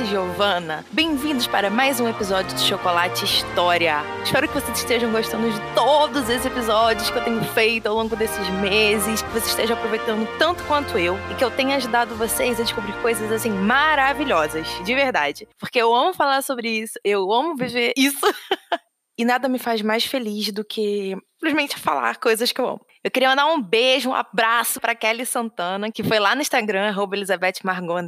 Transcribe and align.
This 0.00 0.08
is 0.08 0.14
Giovanna. 0.14 0.82
Bem-vindos 0.92 1.46
para 1.46 1.68
mais 1.68 2.00
um 2.00 2.08
episódio 2.08 2.56
de 2.56 2.62
Chocolate 2.62 3.22
História. 3.22 3.98
Espero 4.24 4.48
que 4.48 4.54
vocês 4.54 4.78
estejam 4.78 5.12
gostando 5.12 5.50
de 5.50 5.60
todos 5.74 6.26
esses 6.30 6.46
episódios 6.46 7.10
que 7.10 7.18
eu 7.18 7.24
tenho 7.24 7.44
feito 7.44 7.86
ao 7.86 7.94
longo 7.96 8.16
desses 8.16 8.48
meses, 8.62 9.20
que 9.20 9.28
vocês 9.28 9.48
estejam 9.48 9.76
aproveitando 9.76 10.26
tanto 10.38 10.64
quanto 10.64 10.96
eu 10.96 11.18
e 11.30 11.34
que 11.34 11.44
eu 11.44 11.50
tenha 11.50 11.76
ajudado 11.76 12.14
vocês 12.14 12.58
a 12.58 12.62
descobrir 12.62 12.94
coisas 13.02 13.30
assim 13.30 13.50
maravilhosas, 13.50 14.66
de 14.82 14.94
verdade. 14.94 15.46
Porque 15.58 15.78
eu 15.78 15.94
amo 15.94 16.14
falar 16.14 16.40
sobre 16.40 16.70
isso, 16.70 16.98
eu 17.04 17.30
amo 17.30 17.54
viver 17.54 17.92
isso. 17.94 18.24
e 19.18 19.24
nada 19.24 19.50
me 19.50 19.58
faz 19.58 19.82
mais 19.82 20.06
feliz 20.06 20.50
do 20.50 20.64
que 20.64 21.14
simplesmente 21.34 21.76
falar 21.76 22.16
coisas 22.16 22.50
que 22.50 22.60
eu 22.60 22.68
amo. 22.68 22.86
Eu 23.02 23.10
queria 23.10 23.30
mandar 23.30 23.46
um 23.46 23.62
beijo, 23.62 24.10
um 24.10 24.14
abraço 24.14 24.78
para 24.78 24.94
Kelly 24.94 25.24
Santana, 25.24 25.90
que 25.90 26.04
foi 26.04 26.18
lá 26.18 26.34
no 26.34 26.42
Instagram, 26.42 26.94
Elizabeth 27.12 27.54
Margot 27.64 28.00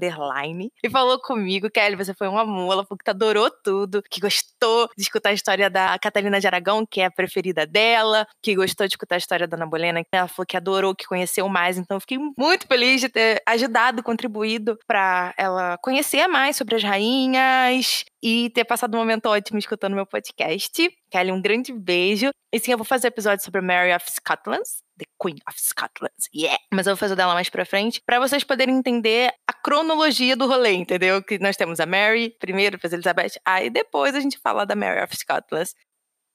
e 0.83 0.91
falou 0.91 1.19
comigo, 1.19 1.71
Kelly, 1.71 1.97
você 1.97 2.13
foi 2.13 2.29
uma 2.29 2.45
mula, 2.45 2.85
porque 2.85 3.09
adorou 3.09 3.51
tudo, 3.65 4.03
que 4.03 4.21
gostou 4.21 4.89
de 4.97 5.03
escutar 5.03 5.31
a 5.31 5.33
história 5.33 5.71
da 5.71 5.99
Catalina 5.99 6.39
de 6.39 6.47
Aragão, 6.47 6.85
que 6.85 7.01
é 7.01 7.07
a 7.07 7.11
preferida 7.11 7.67
dela, 7.67 8.27
que 8.43 8.55
gostou 8.55 8.87
de 8.87 8.93
escutar 8.93 9.15
a 9.15 9.19
história 9.19 9.49
da 9.49 9.57
Ana 9.57 9.67
Bolena, 9.67 10.03
que 10.03 10.11
ela 10.13 10.29
falou 10.29 10.47
que 10.47 10.57
adorou, 10.57 10.95
que 10.95 11.07
conheceu 11.07 11.49
mais, 11.49 11.79
então 11.79 11.97
eu 11.97 12.01
fiquei 12.01 12.19
muito 12.19 12.67
feliz 12.67 13.01
de 13.01 13.09
ter 13.09 13.43
ajudado, 13.47 14.03
contribuído 14.03 14.79
para 14.87 15.33
ela 15.39 15.79
conhecer 15.79 16.27
mais 16.27 16.57
sobre 16.57 16.77
as 16.77 16.83
rainhas, 16.83 18.05
e 18.23 18.51
ter 18.51 18.65
passado 18.65 18.95
um 18.95 18.99
momento 18.99 19.27
ótimo 19.27 19.59
escutando 19.59 19.95
meu 19.95 20.07
podcast. 20.07 20.89
Kelly, 21.13 21.31
um 21.31 21.43
grande 21.43 21.73
beijo. 21.75 22.31
E 22.51 22.59
sim, 22.59 22.73
eu 22.73 22.79
vou 22.79 22.87
fazer 22.87 23.09
episódio 23.09 23.45
sobre 23.45 23.61
Mary 23.61 23.95
of 23.95 24.11
Scotland, 24.11 24.63
The 24.99 25.05
Queen 25.23 25.37
of 25.47 25.61
Scotland, 25.61 26.15
yeah! 26.35 26.59
Mas 26.73 26.87
eu 26.87 26.95
vou 26.95 26.99
fazer 26.99 27.15
dela 27.15 27.35
mais 27.35 27.51
pra 27.51 27.67
frente, 27.67 28.01
para 28.05 28.19
vocês 28.19 28.43
poderem 28.43 28.77
entender 28.77 29.31
a 29.47 29.53
cronologia 29.53 30.35
do 30.35 30.47
rolê, 30.47 30.73
entendeu? 30.73 31.23
Que 31.23 31.39
nós 31.39 31.57
temos 31.57 31.81
a 31.81 31.87
Mary, 31.87 32.35
primeiro, 32.41 32.77
depois 32.77 32.93
a 32.93 32.97
Elizabeth, 32.97 33.33
aí 33.45 33.69
depois 33.69 34.15
a 34.15 34.21
gente 34.21 34.39
fala 34.39 34.65
da 34.65 34.75
Mary 34.75 35.03
of 35.03 35.15
Scotland. 35.15 35.69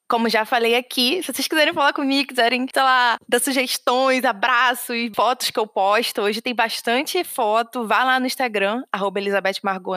Como 0.09 0.29
já 0.29 0.45
falei 0.45 0.75
aqui, 0.75 1.21
se 1.21 1.33
vocês 1.33 1.47
quiserem 1.47 1.73
falar 1.73 1.91
comigo, 1.91 2.29
quiserem, 2.29 2.65
sei 2.71 2.81
lá, 2.81 3.17
dar 3.27 3.39
sugestões, 3.39 4.23
abraços, 4.23 4.95
fotos 5.13 5.49
que 5.49 5.59
eu 5.59 5.67
posto, 5.67 6.21
hoje 6.21 6.41
tem 6.41 6.55
bastante 6.55 7.23
foto, 7.23 7.85
vá 7.85 8.03
lá 8.03 8.19
no 8.19 8.25
Instagram, 8.25 8.83
arroba 8.91 9.19
Elizabeth 9.19 9.59
Margot, 9.63 9.95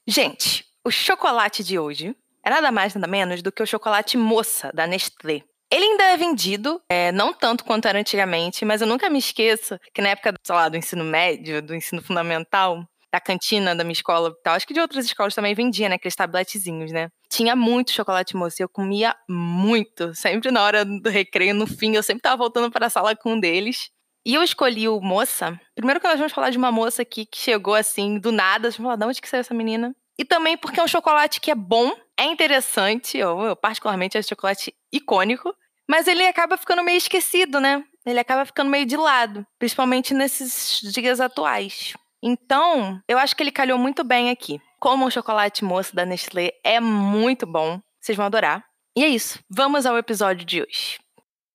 Gente, 0.06 0.66
o 0.84 0.92
chocolate 0.92 1.64
de 1.64 1.80
hoje 1.80 2.14
é 2.44 2.50
nada 2.50 2.74
mais, 2.74 2.94
nada 2.94 3.08
menos 3.08 3.42
do 3.42 3.54
que 3.54 3.64
o 3.64 3.66
chocolate 3.66 4.18
moça 4.18 4.70
da 4.74 4.86
Nestlé. 4.86 5.44
Ele 5.72 5.86
ainda 5.86 6.04
é 6.06 6.18
vendido, 6.18 6.81
é, 6.90 7.12
não 7.12 7.31
tanto 7.31 7.64
quanto 7.64 7.88
era 7.88 8.00
antigamente, 8.00 8.66
mas 8.66 8.81
eu 8.81 8.88
nunca 8.88 9.10
me 9.10 9.20
esqueço 9.20 9.80
que 9.94 10.02
na 10.02 10.10
época, 10.10 10.34
sei 10.44 10.56
lá, 10.56 10.68
do 10.68 10.76
ensino 10.76 11.06
médio, 11.06 11.62
do 11.62 11.76
ensino 11.76 12.02
fundamental, 12.02 12.84
da 13.12 13.20
cantina 13.20 13.75
da 13.75 13.84
minha 13.84 13.94
escola 13.94 14.30
e 14.30 14.44
tal. 14.44 14.56
Acho 14.56 14.68
que 14.68 14.74
de 14.74 14.80
outras 14.80 15.06
escolas 15.06 15.36
também 15.36 15.56
vendia, 15.56 15.90
né? 15.90 15.96
Aqueles 15.96 16.16
tabletezinhos, 16.16 16.92
né? 16.92 17.09
Tinha 17.30 17.56
muito 17.56 17.92
chocolate 17.92 18.36
moça. 18.36 18.62
Eu 18.62 18.70
comia 18.70 19.16
muito. 19.28 20.14
Sempre 20.14 20.52
na 20.52 20.64
hora 20.64 20.86
do 20.86 21.09
recreio, 21.09 21.53
no 21.53 21.68
fim, 21.68 21.96
eu 21.96 22.03
sempre 22.03 22.22
tava 22.22 22.38
voltando 22.38 22.72
para 22.72 22.88
a 22.88 22.90
sala 22.90 23.16
com 23.16 23.34
um 23.34 23.40
deles. 23.40 23.90
E 24.25 24.36
eu 24.36 24.44
escolhi 24.44 24.88
o 24.88 25.00
moça. 25.00 25.59
Primeiro 25.75 26.00
que 26.00 26.08
nós 26.08 26.18
vamos 26.18 26.34
falar 26.34 26.50
de 26.50 26.58
uma 26.58 26.72
moça 26.72 27.02
aqui 27.02 27.25
que 27.25 27.38
chegou 27.38 27.74
assim, 27.74 28.19
do 28.19 28.31
nada. 28.31 28.69
Vamos 28.69 28.78
falar, 28.78 28.96
de 28.96 29.06
onde 29.06 29.22
que 29.22 29.30
saiu 29.30 29.42
essa 29.42 29.53
menina? 29.53 29.96
E 30.18 30.25
também 30.25 30.58
porque 30.58 30.80
é 30.80 30.84
um 30.84 30.88
chocolate 30.88 31.40
que 31.40 31.50
é 31.50 31.56
bom, 31.56 31.94
é 32.18 32.25
interessante. 32.25 33.18
Eu, 33.18 33.40
eu 33.42 33.56
particularmente 33.56 34.18
acho 34.18 34.30
chocolate 34.30 34.74
icônico. 34.92 35.56
Mas 35.88 36.08
ele 36.08 36.24
acaba 36.28 36.56
ficando 36.58 36.84
meio 36.84 36.98
esquecido, 36.98 37.59
né? 37.59 37.84
Ele 38.06 38.19
acaba 38.19 38.46
ficando 38.46 38.69
meio 38.69 38.86
de 38.86 38.96
lado. 38.96 39.44
Principalmente 39.58 40.14
nesses 40.14 40.80
dias 40.94 41.19
atuais. 41.19 41.94
Então, 42.22 43.02
eu 43.07 43.18
acho 43.18 43.35
que 43.35 43.41
ele 43.41 43.52
calhou 43.52 43.78
muito 43.78 44.03
bem 44.03 44.30
aqui. 44.30 44.62
Como 44.80 45.06
o 45.06 45.12
chocolate 45.12 45.63
moço 45.63 45.96
da 45.96 46.06
Nestlé 46.06 46.52
é 46.63 46.80
muito 46.80 47.46
bom, 47.46 47.81
vocês 48.00 48.16
vão 48.16 48.25
adorar. 48.25 48.66
E 48.96 49.03
é 49.03 49.07
isso, 49.07 49.40
vamos 49.50 49.85
ao 49.85 49.97
episódio 49.97 50.46
de 50.46 50.62
hoje. 50.62 51.00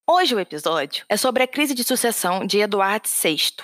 Hoje 0.08 0.34
o 0.34 0.41
episódio 0.41 1.04
é 1.08 1.16
sobre 1.16 1.42
a 1.42 1.47
crise 1.47 1.75
de 1.75 1.84
sucessão 1.84 2.47
de 2.47 2.58
Eduardo 2.58 3.08
VI. 3.08 3.54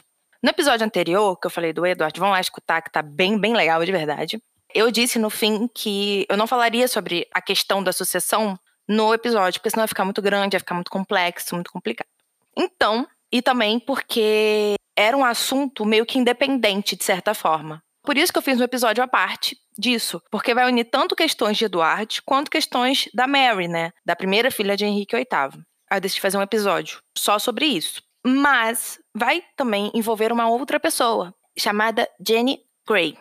No 0.43 0.51
episódio 0.51 0.87
anterior, 0.87 1.39
que 1.39 1.47
eu 1.47 1.51
falei 1.51 1.73
do 1.73 1.85
Eduardo, 1.85 2.19
vão 2.19 2.31
lá 2.31 2.41
escutar 2.41 2.81
que 2.81 2.91
tá 2.91 3.03
bem, 3.03 3.39
bem 3.39 3.55
legal 3.55 3.85
de 3.85 3.93
verdade. 3.93 4.43
Eu 4.75 4.91
disse 4.91 5.19
no 5.19 5.29
fim 5.29 5.69
que 5.69 6.27
eu 6.29 6.37
não 6.37 6.47
falaria 6.47 6.89
sobre 6.89 7.27
a 7.33 7.43
questão 7.43 7.83
da 7.83 7.93
sucessão 7.93 8.59
no 8.89 9.13
episódio, 9.13 9.61
porque 9.61 9.71
senão 9.71 9.83
vai 9.83 9.89
ficar 9.89 10.05
muito 10.05 10.23
grande, 10.23 10.55
vai 10.55 10.61
ficar 10.61 10.75
muito 10.75 10.91
complexo, 10.91 11.55
muito 11.55 11.71
complicado. 11.71 12.09
Então, 12.57 13.07
e 13.33 13.41
também 13.43 13.79
porque 13.79 14.75
era 14.97 15.17
um 15.17 15.25
assunto 15.25 15.85
meio 15.85 16.05
que 16.05 16.19
independente, 16.19 16.97
de 16.97 17.05
certa 17.05 17.35
forma. 17.35 17.83
Por 18.03 18.17
isso 18.17 18.33
que 18.33 18.39
eu 18.39 18.43
fiz 18.43 18.61
um 18.61 18.65
episódio 18.65 19.05
à 19.05 19.09
parte 19.09 19.57
disso, 19.79 20.23
porque 20.31 20.55
vai 20.55 20.67
unir 20.67 20.85
tanto 20.85 21.17
questões 21.17 21.57
de 21.57 21.65
Eduardo 21.65 22.15
quanto 22.25 22.51
questões 22.51 23.09
da 23.15 23.27
Mary, 23.27 23.69
né? 23.69 23.93
Da 24.05 24.17
primeira 24.17 24.51
filha 24.51 24.77
de 24.77 24.85
Henrique 24.85 25.17
VIII. 25.17 25.63
Aí 25.91 25.97
eu 25.97 26.01
decidi 26.01 26.21
fazer 26.21 26.39
um 26.39 26.43
episódio 26.43 27.01
só 27.17 27.39
sobre 27.39 27.67
isso. 27.67 28.03
Mas 28.25 28.99
vai 29.15 29.43
também 29.57 29.91
envolver 29.95 30.33
uma 30.33 30.49
outra 30.49 30.79
pessoa, 30.79 31.35
chamada 31.59 32.09
Jenny 32.27 32.61
Gray. 32.87 33.17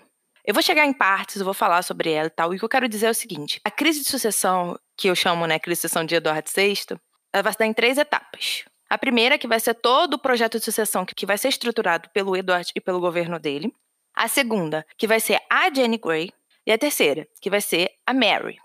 Eu 0.46 0.54
vou 0.54 0.64
chegar 0.64 0.86
em 0.86 0.94
partes, 0.94 1.38
eu 1.38 1.46
vou 1.46 1.54
falar 1.54 1.82
sobre 1.84 2.12
ela 2.12 2.28
e 2.28 2.32
tal. 2.32 2.54
E 2.54 2.56
o 2.56 2.60
que 2.60 2.66
eu 2.66 2.70
quero 2.70 2.90
dizer 2.90 3.08
é 3.08 3.12
o 3.12 3.16
seguinte: 3.16 3.62
a 3.64 3.72
crise 3.72 4.02
de 4.02 4.10
sucessão, 4.10 4.78
que 4.98 5.10
eu 5.10 5.16
chamo, 5.16 5.46
né, 5.46 5.60
crise 5.60 5.78
de 5.78 5.82
sucessão 5.82 6.06
de 6.06 6.16
Eduardo 6.16 6.50
VI, 6.54 6.98
ela 7.34 7.44
vai 7.44 7.54
se 7.54 7.60
dar 7.60 7.66
em 7.66 7.74
três 7.74 7.98
etapas. 7.98 8.66
A 8.90 8.98
primeira, 8.98 9.38
que 9.38 9.48
vai 9.48 9.60
ser 9.60 9.76
todo 9.76 10.16
o 10.16 10.20
projeto 10.20 10.58
de 10.58 10.66
sucessão 10.66 11.06
que 11.06 11.26
vai 11.26 11.38
ser 11.38 11.50
estruturado 11.50 12.10
pelo 12.10 12.36
Edward 12.36 12.72
e 12.76 12.82
pelo 12.82 13.00
governo 13.00 13.40
dele. 13.40 13.72
A 14.16 14.28
segunda, 14.28 14.86
que 14.98 15.08
vai 15.08 15.20
ser 15.20 15.40
a 15.50 15.72
Jenny 15.74 15.98
Gray. 15.98 16.32
E 16.66 16.72
a 16.72 16.78
terceira, 16.78 17.28
que 17.42 17.50
vai 17.50 17.62
ser 17.62 17.92
a 18.06 18.14
Mary. 18.14 18.58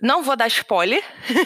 Não 0.00 0.22
vou 0.22 0.36
dar 0.36 0.48
spoiler, 0.48 1.02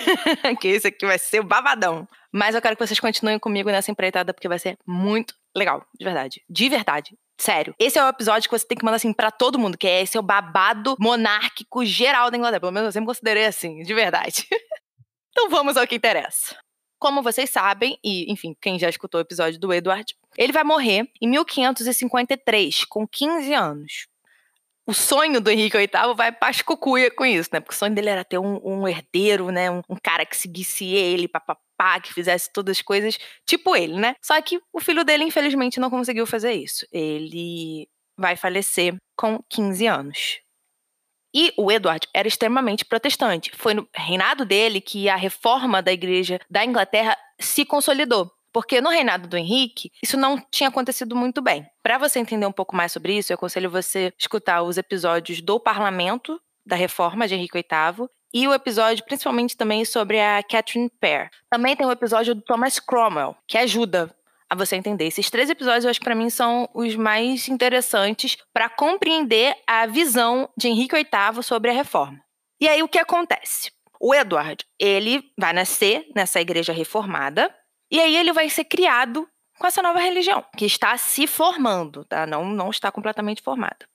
que 0.61 0.69
esse 0.69 0.88
aqui 0.88 1.06
vai 1.06 1.19
ser 1.19 1.41
o 1.41 1.44
babadão. 1.44 2.08
Mas 2.32 2.55
eu 2.55 2.62
quero 2.62 2.76
que 2.76 2.87
vocês 2.87 3.00
continuem 3.00 3.38
comigo 3.38 3.70
nessa 3.70 3.91
empreitada, 3.91 4.32
porque 4.32 4.49
vai 4.49 4.58
ser 4.58 4.79
muito 4.87 5.35
legal, 5.56 5.85
de 5.99 6.05
verdade. 6.05 6.43
De 6.49 6.69
verdade. 6.69 7.17
Sério. 7.38 7.75
Esse 7.79 7.99
é 7.99 8.05
o 8.05 8.08
episódio 8.08 8.49
que 8.49 8.58
você 8.58 8.67
tem 8.67 8.76
que 8.76 8.85
mandar 8.85 8.97
assim 8.97 9.12
para 9.12 9.31
todo 9.31 9.58
mundo, 9.58 9.79
que 9.79 9.87
é 9.87 10.03
esse 10.03 10.17
é 10.17 10.20
o 10.20 10.23
babado 10.23 10.97
monárquico 10.99 11.85
geral 11.85 12.31
da 12.31 12.37
Inglaterra. 12.37 12.61
Pelo 12.61 12.73
menos 12.73 12.87
eu 12.87 12.93
sempre 12.93 13.06
considerei 13.06 13.47
assim, 13.47 13.82
de 13.82 13.94
verdade. 13.94 14.47
então 15.31 15.49
vamos 15.49 15.76
ao 15.76 15.87
que 15.87 15.94
interessa. 15.94 16.56
Como 16.99 17.23
vocês 17.23 17.50
sabem, 17.50 17.99
e 18.03 18.31
enfim, 18.33 18.56
quem 18.61 18.79
já 18.79 18.89
escutou 18.89 19.19
o 19.19 19.23
episódio 19.23 19.59
do 19.59 19.73
Edward, 19.73 20.15
ele 20.37 20.53
vai 20.53 20.65
morrer 20.65 21.09
em 21.21 21.29
1553, 21.29 22.85
com 22.85 23.06
15 23.06 23.55
anos. 23.55 24.09
O 24.87 24.95
sonho 24.95 25.39
do 25.39 25.50
Henrique 25.50 25.77
VIII 25.77 26.15
vai 26.17 26.33
pascucuia 26.33 27.11
com 27.11 27.27
isso, 27.27 27.50
né? 27.53 27.61
Porque 27.61 27.75
o 27.75 27.79
sonho 27.79 27.95
dele 27.95 28.09
era 28.09 28.25
ter 28.25 28.39
um, 28.39 28.59
um 28.65 28.89
herdeiro, 28.89 29.50
né? 29.50 29.71
Um, 29.71 29.83
um, 29.87 29.97
cara 30.03 30.25
que 30.25 30.35
seguisse 30.35 30.87
ele, 30.87 31.29
papapá, 31.29 32.00
que 32.00 32.12
fizesse 32.12 32.50
todas 32.50 32.79
as 32.79 32.83
coisas 32.83 33.19
tipo 33.44 33.77
ele, 33.77 33.99
né? 33.99 34.17
Só 34.23 34.41
que 34.41 34.59
o 34.73 34.81
filho 34.81 35.05
dele, 35.05 35.25
infelizmente, 35.25 35.79
não 35.79 35.91
conseguiu 35.91 36.27
fazer 36.27 36.53
isso. 36.53 36.87
Ele 36.91 37.87
vai 38.17 38.35
falecer 38.35 38.97
com 39.15 39.39
15 39.51 39.87
anos. 39.87 40.41
E 41.40 41.55
o 41.56 41.70
Edward 41.70 42.08
era 42.12 42.26
extremamente 42.26 42.85
protestante. 42.85 43.52
Foi 43.55 43.73
no 43.73 43.88
reinado 43.94 44.44
dele 44.44 44.81
que 44.81 45.08
a 45.08 45.14
reforma 45.14 45.81
da 45.81 45.93
igreja 45.93 46.40
da 46.50 46.64
Inglaterra 46.64 47.17
se 47.38 47.64
consolidou. 47.64 48.29
Porque 48.52 48.81
no 48.81 48.90
reinado 48.90 49.29
do 49.29 49.37
Henrique, 49.37 49.93
isso 50.02 50.17
não 50.17 50.37
tinha 50.50 50.69
acontecido 50.69 51.14
muito 51.14 51.40
bem. 51.40 51.64
Para 51.81 51.96
você 51.96 52.19
entender 52.19 52.44
um 52.44 52.50
pouco 52.50 52.75
mais 52.75 52.90
sobre 52.90 53.17
isso, 53.17 53.31
eu 53.32 53.37
aconselho 53.37 53.70
você 53.70 54.12
escutar 54.19 54.62
os 54.62 54.79
episódios 54.79 55.40
do 55.40 55.61
parlamento 55.61 56.40
da 56.67 56.75
reforma 56.75 57.29
de 57.29 57.37
Henrique 57.37 57.55
VIII 57.58 58.08
e 58.34 58.49
o 58.49 58.52
episódio 58.52 59.05
principalmente 59.05 59.56
também 59.56 59.84
sobre 59.84 60.20
a 60.20 60.43
Catherine 60.43 60.91
Parr. 61.00 61.31
Também 61.49 61.76
tem 61.76 61.87
o 61.87 61.93
episódio 61.93 62.34
do 62.34 62.43
Thomas 62.43 62.81
Cromwell, 62.81 63.37
que 63.46 63.56
ajuda 63.56 64.12
a 64.50 64.55
você 64.55 64.77
entender. 64.77 65.06
Esses 65.06 65.31
três 65.31 65.50
episódios, 65.50 65.85
eu 65.85 65.91
acho 65.91 66.00
que 66.00 66.05
para 66.05 66.15
mim 66.15 66.31
são 66.31 66.69
os 66.75 66.95
mais 66.97 67.49
interessantes 67.49 68.37
para 68.53 68.69
compreender 68.69 69.56
a 69.67 69.87
visão 69.87 70.49
de 70.56 70.69
Henrique 70.69 70.95
VIII 70.95 71.43
sobre 71.43 71.71
a 71.71 71.75
reforma. 71.75 72.21
E 72.61 72.69
aí 72.69 72.83
o 72.83 72.89
que 72.89 72.99
acontece? 72.99 73.71
O 74.00 74.15
Edward, 74.15 74.65
ele 74.79 75.31
vai 75.39 75.53
nascer 75.53 76.06
nessa 76.15 76.41
igreja 76.41 76.73
reformada 76.73 77.55
e 77.91 78.00
aí 78.00 78.17
ele 78.17 78.33
vai 78.33 78.49
ser 78.49 78.65
criado 78.65 79.29
com 79.59 79.67
essa 79.67 79.83
nova 79.83 79.99
religião, 79.99 80.45
que 80.56 80.65
está 80.65 80.97
se 80.97 81.27
formando, 81.27 82.05
tá? 82.05 82.27
Não, 82.27 82.44
não 82.44 82.71
está 82.71 82.93
completamente 82.93 83.43
formada. 83.43 83.87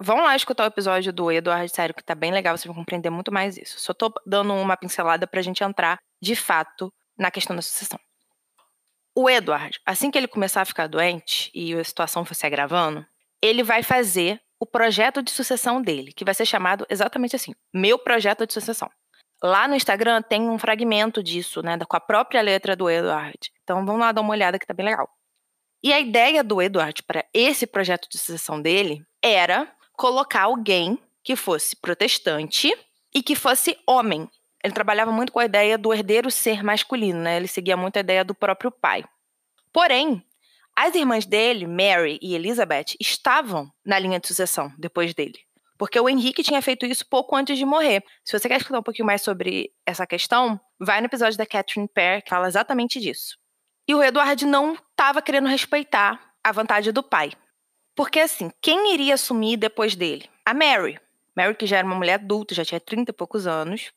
Vão 0.00 0.18
lá 0.18 0.36
escutar 0.36 0.64
o 0.64 0.68
episódio 0.68 1.12
do 1.12 1.32
Eduardo 1.32 1.68
Sério, 1.74 1.94
que 1.94 2.04
tá 2.04 2.14
bem 2.14 2.30
legal, 2.30 2.56
vocês 2.56 2.66
vão 2.66 2.74
compreender 2.74 3.10
muito 3.10 3.32
mais 3.32 3.56
isso. 3.56 3.80
Só 3.80 3.92
tô 3.92 4.12
dando 4.24 4.54
uma 4.54 4.76
pincelada 4.76 5.26
pra 5.26 5.42
gente 5.42 5.64
entrar, 5.64 5.98
de 6.22 6.36
fato, 6.36 6.92
na 7.18 7.30
questão 7.30 7.56
da 7.56 7.62
sucessão. 7.62 7.98
O 9.20 9.28
Edward, 9.28 9.80
assim 9.84 10.12
que 10.12 10.16
ele 10.16 10.28
começar 10.28 10.62
a 10.62 10.64
ficar 10.64 10.86
doente 10.86 11.50
e 11.52 11.74
a 11.74 11.82
situação 11.82 12.24
for 12.24 12.36
se 12.36 12.46
agravando, 12.46 13.04
ele 13.42 13.64
vai 13.64 13.82
fazer 13.82 14.40
o 14.60 14.64
projeto 14.64 15.20
de 15.20 15.32
sucessão 15.32 15.82
dele, 15.82 16.12
que 16.12 16.24
vai 16.24 16.32
ser 16.32 16.46
chamado 16.46 16.86
exatamente 16.88 17.34
assim: 17.34 17.52
Meu 17.74 17.98
Projeto 17.98 18.46
de 18.46 18.52
Sucessão. 18.52 18.88
Lá 19.42 19.66
no 19.66 19.74
Instagram 19.74 20.22
tem 20.22 20.48
um 20.48 20.56
fragmento 20.56 21.20
disso, 21.20 21.60
né, 21.62 21.76
com 21.76 21.96
a 21.96 22.00
própria 22.00 22.40
letra 22.40 22.76
do 22.76 22.88
Edward. 22.88 23.36
Então 23.64 23.84
vamos 23.84 24.00
lá 24.00 24.12
dar 24.12 24.20
uma 24.20 24.30
olhada 24.30 24.56
que 24.56 24.64
tá 24.64 24.72
bem 24.72 24.86
legal. 24.86 25.10
E 25.82 25.92
a 25.92 25.98
ideia 25.98 26.44
do 26.44 26.62
Edward 26.62 27.02
para 27.02 27.24
esse 27.34 27.66
projeto 27.66 28.08
de 28.08 28.18
sucessão 28.18 28.62
dele 28.62 29.04
era 29.20 29.68
colocar 29.94 30.42
alguém 30.42 30.96
que 31.24 31.34
fosse 31.34 31.74
protestante 31.74 32.72
e 33.12 33.20
que 33.20 33.34
fosse 33.34 33.76
homem. 33.84 34.30
Ele 34.62 34.74
trabalhava 34.74 35.12
muito 35.12 35.32
com 35.32 35.38
a 35.38 35.44
ideia 35.44 35.78
do 35.78 35.92
herdeiro 35.92 36.30
ser 36.30 36.62
masculino, 36.62 37.20
né? 37.20 37.36
Ele 37.36 37.48
seguia 37.48 37.76
muito 37.76 37.96
a 37.96 38.00
ideia 38.00 38.24
do 38.24 38.34
próprio 38.34 38.70
pai. 38.70 39.04
Porém, 39.72 40.24
as 40.76 40.94
irmãs 40.94 41.26
dele, 41.26 41.66
Mary 41.66 42.18
e 42.22 42.34
Elizabeth, 42.34 42.96
estavam 43.00 43.70
na 43.84 43.98
linha 43.98 44.20
de 44.20 44.28
sucessão 44.28 44.72
depois 44.78 45.14
dele. 45.14 45.38
Porque 45.78 45.98
o 45.98 46.08
Henrique 46.08 46.42
tinha 46.42 46.60
feito 46.60 46.84
isso 46.86 47.06
pouco 47.08 47.36
antes 47.36 47.56
de 47.56 47.64
morrer. 47.64 48.02
Se 48.24 48.36
você 48.36 48.48
quer 48.48 48.56
escutar 48.60 48.80
um 48.80 48.82
pouquinho 48.82 49.06
mais 49.06 49.22
sobre 49.22 49.70
essa 49.86 50.06
questão, 50.06 50.60
vai 50.78 51.00
no 51.00 51.06
episódio 51.06 51.38
da 51.38 51.46
Catherine 51.46 51.88
Pear, 51.88 52.22
que 52.22 52.30
fala 52.30 52.48
exatamente 52.48 53.00
disso. 53.00 53.36
E 53.86 53.94
o 53.94 54.02
Edward 54.02 54.44
não 54.44 54.74
estava 54.74 55.22
querendo 55.22 55.48
respeitar 55.48 56.32
a 56.42 56.52
vontade 56.52 56.90
do 56.90 57.02
pai. 57.02 57.32
Porque, 57.94 58.20
assim, 58.20 58.50
quem 58.60 58.92
iria 58.94 59.14
assumir 59.14 59.56
depois 59.56 59.96
dele? 59.96 60.28
A 60.44 60.52
Mary. 60.52 61.00
Mary, 61.36 61.54
que 61.54 61.66
já 61.66 61.78
era 61.78 61.86
uma 61.86 61.96
mulher 61.96 62.14
adulta, 62.14 62.54
já 62.54 62.64
tinha 62.64 62.80
30 62.80 63.10
e 63.10 63.14
poucos 63.14 63.46
anos, 63.46 63.92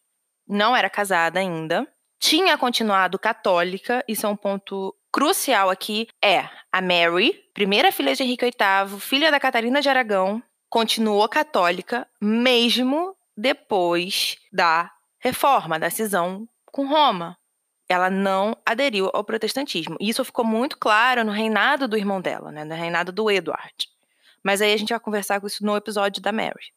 não 0.52 0.76
era 0.76 0.90
casada 0.90 1.40
ainda, 1.40 1.88
tinha 2.20 2.58
continuado 2.58 3.18
católica, 3.18 4.04
isso 4.08 4.28
é 4.28 4.30
um 4.30 4.36
ponto 4.36 4.94
crucial 5.12 5.70
aqui, 5.70 6.08
é 6.22 6.48
a 6.72 6.82
Mary, 6.82 7.34
primeira 7.54 7.92
filha 7.92 8.14
de 8.14 8.22
Henrique 8.22 8.46
VIII, 8.46 9.00
filha 9.00 9.32
da 9.32 9.40
Catarina 9.40 9.82
de 9.82 9.90
Aragão, 9.90 10.44
continuou 10.70 11.28
católica 11.28 12.08
mesmo 12.22 13.16
depois 13.36 14.38
da 14.52 14.92
reforma, 15.20 15.80
da 15.80 15.90
cisão 15.90 16.48
com 16.66 16.88
Roma. 16.88 17.38
Ela 17.90 18.10
não 18.10 18.56
aderiu 18.66 19.10
ao 19.14 19.24
protestantismo. 19.24 19.98
E 20.00 20.10
isso 20.10 20.24
ficou 20.24 20.46
muito 20.46 20.78
claro 20.78 21.26
no 21.26 21.32
reinado 21.32 21.88
do 21.88 21.98
irmão 21.98 22.22
dela, 22.22 22.52
né, 22.52 22.64
no 22.64 22.76
reinado 22.76 23.12
do 23.12 23.30
Edward. 23.30 23.90
Mas 24.44 24.62
aí 24.62 24.74
a 24.74 24.78
gente 24.78 24.90
vai 24.90 25.00
conversar 25.00 25.42
com 25.42 25.48
isso 25.48 25.66
no 25.66 25.76
episódio 25.76 26.22
da 26.22 26.32
Mary. 26.32 26.72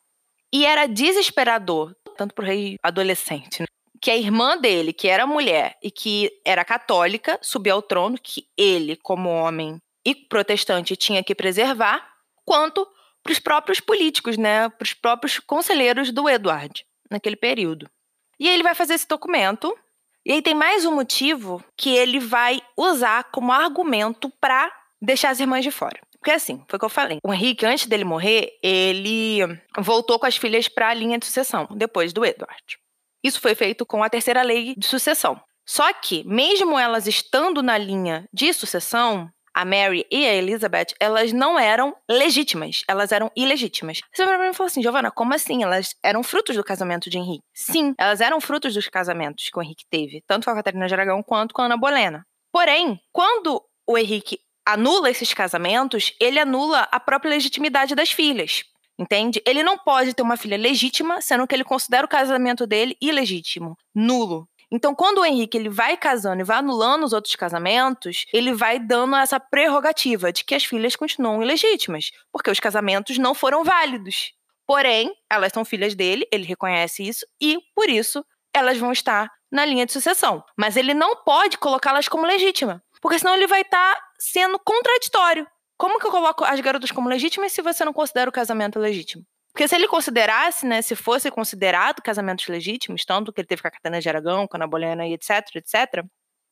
E 0.54 0.64
era 0.64 0.86
desesperador, 0.86 1.96
tanto 2.16 2.32
para 2.32 2.44
o 2.44 2.46
rei 2.46 2.78
adolescente, 2.80 3.60
né, 3.60 3.66
que 4.00 4.08
a 4.08 4.16
irmã 4.16 4.56
dele, 4.56 4.92
que 4.92 5.08
era 5.08 5.26
mulher 5.26 5.76
e 5.82 5.90
que 5.90 6.30
era 6.44 6.64
católica, 6.64 7.36
subiu 7.42 7.74
ao 7.74 7.82
trono, 7.82 8.16
que 8.22 8.46
ele, 8.56 8.94
como 8.94 9.28
homem 9.28 9.80
e 10.06 10.14
protestante, 10.14 10.94
tinha 10.94 11.24
que 11.24 11.34
preservar, 11.34 12.08
quanto 12.44 12.86
para 13.20 13.32
os 13.32 13.40
próprios 13.40 13.80
políticos, 13.80 14.36
né, 14.38 14.68
para 14.68 14.84
os 14.84 14.94
próprios 14.94 15.40
conselheiros 15.40 16.12
do 16.12 16.28
Edward 16.28 16.86
naquele 17.10 17.34
período. 17.34 17.90
E 18.38 18.46
aí 18.46 18.54
ele 18.54 18.62
vai 18.62 18.76
fazer 18.76 18.94
esse 18.94 19.08
documento. 19.08 19.76
E 20.24 20.30
aí 20.30 20.40
tem 20.40 20.54
mais 20.54 20.84
um 20.84 20.94
motivo 20.94 21.64
que 21.76 21.90
ele 21.96 22.20
vai 22.20 22.62
usar 22.76 23.24
como 23.24 23.50
argumento 23.50 24.30
para 24.40 24.70
deixar 25.02 25.30
as 25.30 25.40
irmãs 25.40 25.64
de 25.64 25.72
fora. 25.72 26.00
Porque 26.24 26.36
assim, 26.36 26.64
foi 26.66 26.78
o 26.78 26.80
que 26.80 26.86
eu 26.86 26.88
falei. 26.88 27.18
O 27.22 27.34
Henrique, 27.34 27.66
antes 27.66 27.84
dele 27.84 28.02
morrer, 28.02 28.58
ele 28.62 29.40
voltou 29.78 30.18
com 30.18 30.24
as 30.24 30.38
filhas 30.38 30.66
para 30.68 30.88
a 30.88 30.94
linha 30.94 31.18
de 31.18 31.26
sucessão, 31.26 31.68
depois 31.76 32.14
do 32.14 32.24
Edward. 32.24 32.78
Isso 33.22 33.38
foi 33.38 33.54
feito 33.54 33.84
com 33.84 34.02
a 34.02 34.08
terceira 34.08 34.40
lei 34.40 34.74
de 34.74 34.86
sucessão. 34.86 35.38
Só 35.68 35.92
que, 35.92 36.24
mesmo 36.26 36.78
elas 36.78 37.06
estando 37.06 37.62
na 37.62 37.76
linha 37.76 38.26
de 38.32 38.54
sucessão, 38.54 39.28
a 39.54 39.66
Mary 39.66 40.06
e 40.10 40.26
a 40.26 40.34
Elizabeth, 40.34 40.94
elas 40.98 41.30
não 41.30 41.58
eram 41.58 41.94
legítimas, 42.10 42.84
elas 42.88 43.12
eram 43.12 43.30
ilegítimas. 43.36 44.00
Você 44.10 44.24
vai 44.24 44.36
pra 44.36 44.46
mim 44.46 44.52
e 44.52 44.54
falou 44.54 44.68
assim, 44.68 44.82
Giovana, 44.82 45.10
como 45.10 45.34
assim? 45.34 45.62
Elas 45.62 45.94
eram 46.02 46.22
frutos 46.22 46.56
do 46.56 46.64
casamento 46.64 47.10
de 47.10 47.18
Henrique. 47.18 47.44
Sim, 47.52 47.94
elas 47.98 48.22
eram 48.22 48.40
frutos 48.40 48.72
dos 48.72 48.88
casamentos 48.88 49.50
que 49.50 49.58
o 49.58 49.62
Henrique 49.62 49.84
teve, 49.90 50.22
tanto 50.26 50.46
com 50.46 50.50
a 50.52 50.54
Catarina 50.54 50.86
de 50.86 50.94
Aragão 50.94 51.22
quanto 51.22 51.52
com 51.52 51.60
a 51.60 51.66
Ana 51.66 51.76
Bolena. 51.76 52.24
Porém, 52.50 52.98
quando 53.12 53.62
o 53.86 53.98
Henrique 53.98 54.38
anula 54.66 55.10
esses 55.10 55.32
casamentos, 55.34 56.14
ele 56.20 56.38
anula 56.38 56.88
a 56.90 56.98
própria 56.98 57.30
legitimidade 57.30 57.94
das 57.94 58.10
filhas. 58.10 58.64
Entende? 58.98 59.42
Ele 59.44 59.62
não 59.62 59.76
pode 59.76 60.14
ter 60.14 60.22
uma 60.22 60.36
filha 60.36 60.56
legítima, 60.56 61.20
sendo 61.20 61.46
que 61.46 61.54
ele 61.54 61.64
considera 61.64 62.06
o 62.06 62.08
casamento 62.08 62.66
dele 62.66 62.96
ilegítimo, 63.00 63.76
nulo. 63.94 64.48
Então, 64.70 64.94
quando 64.94 65.18
o 65.18 65.24
Henrique 65.24 65.56
ele 65.56 65.68
vai 65.68 65.96
casando 65.96 66.40
e 66.40 66.44
vai 66.44 66.58
anulando 66.58 67.04
os 67.04 67.12
outros 67.12 67.34
casamentos, 67.36 68.24
ele 68.32 68.52
vai 68.52 68.78
dando 68.78 69.14
essa 69.16 69.38
prerrogativa 69.38 70.32
de 70.32 70.44
que 70.44 70.54
as 70.54 70.64
filhas 70.64 70.96
continuam 70.96 71.42
ilegítimas, 71.42 72.10
porque 72.32 72.50
os 72.50 72.60
casamentos 72.60 73.18
não 73.18 73.34
foram 73.34 73.62
válidos. 73.62 74.32
Porém, 74.66 75.12
elas 75.30 75.52
são 75.52 75.64
filhas 75.64 75.94
dele, 75.94 76.26
ele 76.32 76.44
reconhece 76.44 77.06
isso 77.06 77.26
e, 77.40 77.58
por 77.74 77.88
isso, 77.88 78.24
elas 78.52 78.78
vão 78.78 78.92
estar 78.92 79.30
na 79.52 79.64
linha 79.64 79.86
de 79.86 79.92
sucessão. 79.92 80.42
Mas 80.58 80.76
ele 80.76 80.94
não 80.94 81.16
pode 81.22 81.58
colocá-las 81.58 82.08
como 82.08 82.26
legítima, 82.26 82.82
porque 83.04 83.18
senão 83.18 83.34
ele 83.34 83.46
vai 83.46 83.60
estar 83.60 84.00
sendo 84.18 84.58
contraditório. 84.58 85.46
Como 85.76 86.00
que 86.00 86.06
eu 86.06 86.10
coloco 86.10 86.42
as 86.42 86.58
garotas 86.60 86.90
como 86.90 87.06
legítimas 87.06 87.52
se 87.52 87.60
você 87.60 87.84
não 87.84 87.92
considera 87.92 88.30
o 88.30 88.32
casamento 88.32 88.78
legítimo? 88.78 89.22
Porque 89.52 89.68
se 89.68 89.74
ele 89.74 89.86
considerasse, 89.86 90.64
né, 90.64 90.80
se 90.80 90.96
fosse 90.96 91.30
considerado 91.30 92.00
casamentos 92.00 92.48
legítimos, 92.48 93.04
tanto 93.04 93.30
que 93.30 93.42
ele 93.42 93.46
teve 93.46 93.60
com 93.60 93.68
a 93.68 93.70
Catarina 93.70 94.00
de 94.00 94.08
Aragão, 94.08 94.48
com 94.48 94.56
a 94.56 94.58
Ana 94.58 94.66
Bolena 94.66 95.06
e 95.06 95.12
etc, 95.12 95.54
etc, 95.56 96.02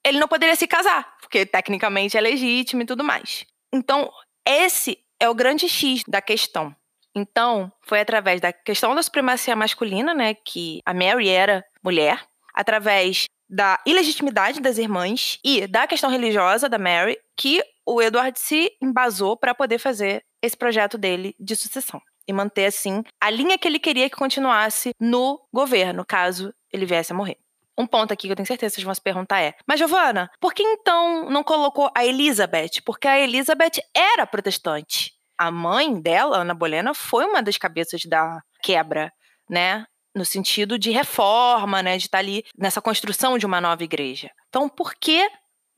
ele 0.05 0.19
não 0.19 0.29
poderia 0.29 0.55
se 0.55 0.67
casar, 0.67 1.17
porque 1.23 1.47
tecnicamente 1.47 2.19
é 2.19 2.21
legítimo 2.21 2.83
e 2.83 2.87
tudo 2.87 3.03
mais. 3.03 3.47
Então, 3.73 4.13
esse 4.47 4.99
é 5.19 5.31
o 5.31 5.35
grande 5.35 5.71
X 5.71 6.03
da 6.07 6.21
questão. 6.21 6.77
Então, 7.15 7.73
foi 7.81 8.01
através 8.01 8.43
da 8.43 8.53
questão 8.53 8.95
da 8.95 9.03
supremacia 9.03 9.57
masculina, 9.57 10.13
né, 10.13 10.35
que 10.35 10.83
a 10.85 10.93
Mary 10.93 11.31
era 11.31 11.65
mulher, 11.83 12.23
através 12.53 13.25
da 13.53 13.79
ilegitimidade 13.87 14.61
das 14.61 14.79
irmãs 14.79 15.39
e 15.45 15.67
da 15.67 15.87
questão 15.87 16.09
religiosa 16.09 16.71
da 16.71 16.79
Mary, 16.79 17.19
que 17.37 17.63
o 17.85 18.01
Edward 18.01 18.41
se 18.41 18.73
embasou 18.81 19.37
para 19.37 19.55
poder 19.55 19.79
fazer 19.79 20.25
esse 20.41 20.57
projeto 20.57 20.97
dele 20.97 21.37
de 21.39 21.55
sucessão 21.55 22.01
e 22.27 22.33
manter, 22.33 22.65
assim, 22.65 23.03
a 23.21 23.29
linha 23.29 23.59
que 23.59 23.69
ele 23.69 23.79
queria 23.79 24.09
que 24.09 24.17
continuasse 24.17 24.95
no 24.99 25.39
governo, 25.53 26.05
caso 26.05 26.55
ele 26.73 26.87
viesse 26.87 27.13
a 27.13 27.17
morrer. 27.17 27.37
Um 27.77 27.87
ponto 27.87 28.13
aqui 28.13 28.27
que 28.27 28.33
eu 28.33 28.37
tenho 28.37 28.47
certeza 28.47 28.71
que 28.71 28.77
vocês 28.77 28.85
vão 28.85 28.95
se 28.95 29.01
perguntar 29.01 29.41
é: 29.41 29.55
Mas, 29.67 29.79
Giovana, 29.79 30.31
por 30.41 30.55
que 30.55 30.63
então 30.63 31.29
não 31.31 31.43
colocou 31.43 31.91
a 31.95 32.05
Elizabeth? 32.05 32.83
Porque 32.85 33.09
a 33.09 33.19
Elizabeth 33.19 33.83
era 33.95 34.27
protestante. 34.27 35.13
A 35.39 35.51
mãe 35.51 36.01
dela, 36.01 36.39
Ana 36.39 36.55
Bolena, 36.55 36.95
foi 36.95 37.25
uma 37.25 37.43
das 37.43 37.57
cabeças 37.57 38.03
da 38.05 38.41
quebra, 38.63 39.11
né? 39.49 39.87
No 40.15 40.25
sentido 40.25 40.79
de 40.79 40.91
reforma, 40.91 41.83
né? 41.83 41.97
De 41.97 42.07
estar 42.07 42.19
ali 42.19 42.45
nessa 42.57 42.81
construção 42.83 43.39
de 43.39 43.47
uma 43.47 43.61
nova 43.61 43.83
igreja. 43.83 44.31
Então, 44.49 44.69
por 44.69 44.95
que 44.95 45.29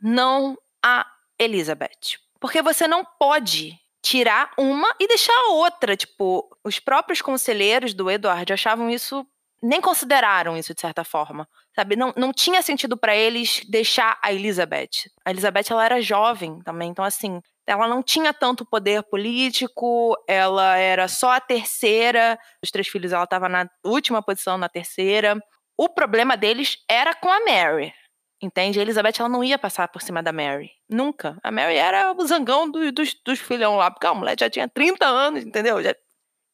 não 0.00 0.56
a 0.84 1.06
Elizabeth? 1.38 2.18
Porque 2.40 2.60
você 2.60 2.86
não 2.86 3.04
pode 3.18 3.78
tirar 4.04 4.50
uma 4.58 4.94
e 5.00 5.08
deixar 5.08 5.32
a 5.32 5.52
outra. 5.52 5.96
Tipo, 5.96 6.46
os 6.62 6.78
próprios 6.78 7.22
conselheiros 7.22 7.94
do 7.94 8.10
Edward 8.10 8.52
achavam 8.52 8.90
isso, 8.90 9.26
nem 9.62 9.80
consideraram 9.80 10.56
isso 10.56 10.74
de 10.74 10.80
certa 10.80 11.02
forma. 11.04 11.48
Sabe, 11.74 11.96
não, 11.96 12.12
não 12.16 12.32
tinha 12.32 12.60
sentido 12.60 12.96
para 12.96 13.16
eles 13.16 13.62
deixar 13.66 14.18
a 14.22 14.32
Elizabeth. 14.32 15.10
A 15.24 15.30
Elizabeth 15.30 15.64
ela 15.70 15.84
era 15.84 16.02
jovem 16.02 16.60
também, 16.60 16.90
então 16.90 17.04
assim, 17.04 17.40
ela 17.66 17.88
não 17.88 18.02
tinha 18.02 18.32
tanto 18.32 18.64
poder 18.64 19.02
político, 19.04 20.16
ela 20.28 20.76
era 20.76 21.08
só 21.08 21.32
a 21.32 21.40
terceira, 21.40 22.38
os 22.62 22.70
três 22.70 22.88
filhos 22.88 23.12
ela 23.12 23.24
estava 23.24 23.48
na 23.48 23.68
última 23.84 24.22
posição, 24.22 24.58
na 24.58 24.68
terceira. 24.68 25.40
O 25.76 25.88
problema 25.88 26.36
deles 26.36 26.78
era 26.88 27.14
com 27.14 27.28
a 27.28 27.40
Mary. 27.40 27.92
Entende? 28.40 28.78
A 28.78 28.82
Elizabeth 28.82 29.14
ela 29.18 29.28
não 29.28 29.42
ia 29.42 29.58
passar 29.58 29.88
por 29.88 30.02
cima 30.02 30.22
da 30.22 30.32
Mary. 30.32 30.70
Nunca. 30.88 31.38
A 31.42 31.50
Mary 31.50 31.76
era 31.76 32.12
o 32.12 32.26
zangão 32.26 32.70
do, 32.70 32.92
dos, 32.92 33.14
dos 33.24 33.40
filhão 33.40 33.76
lá, 33.76 33.90
porque 33.90 34.06
a 34.06 34.14
mulher 34.14 34.36
já 34.38 34.50
tinha 34.50 34.68
30 34.68 35.06
anos, 35.06 35.44
entendeu? 35.44 35.82
Já... 35.82 35.94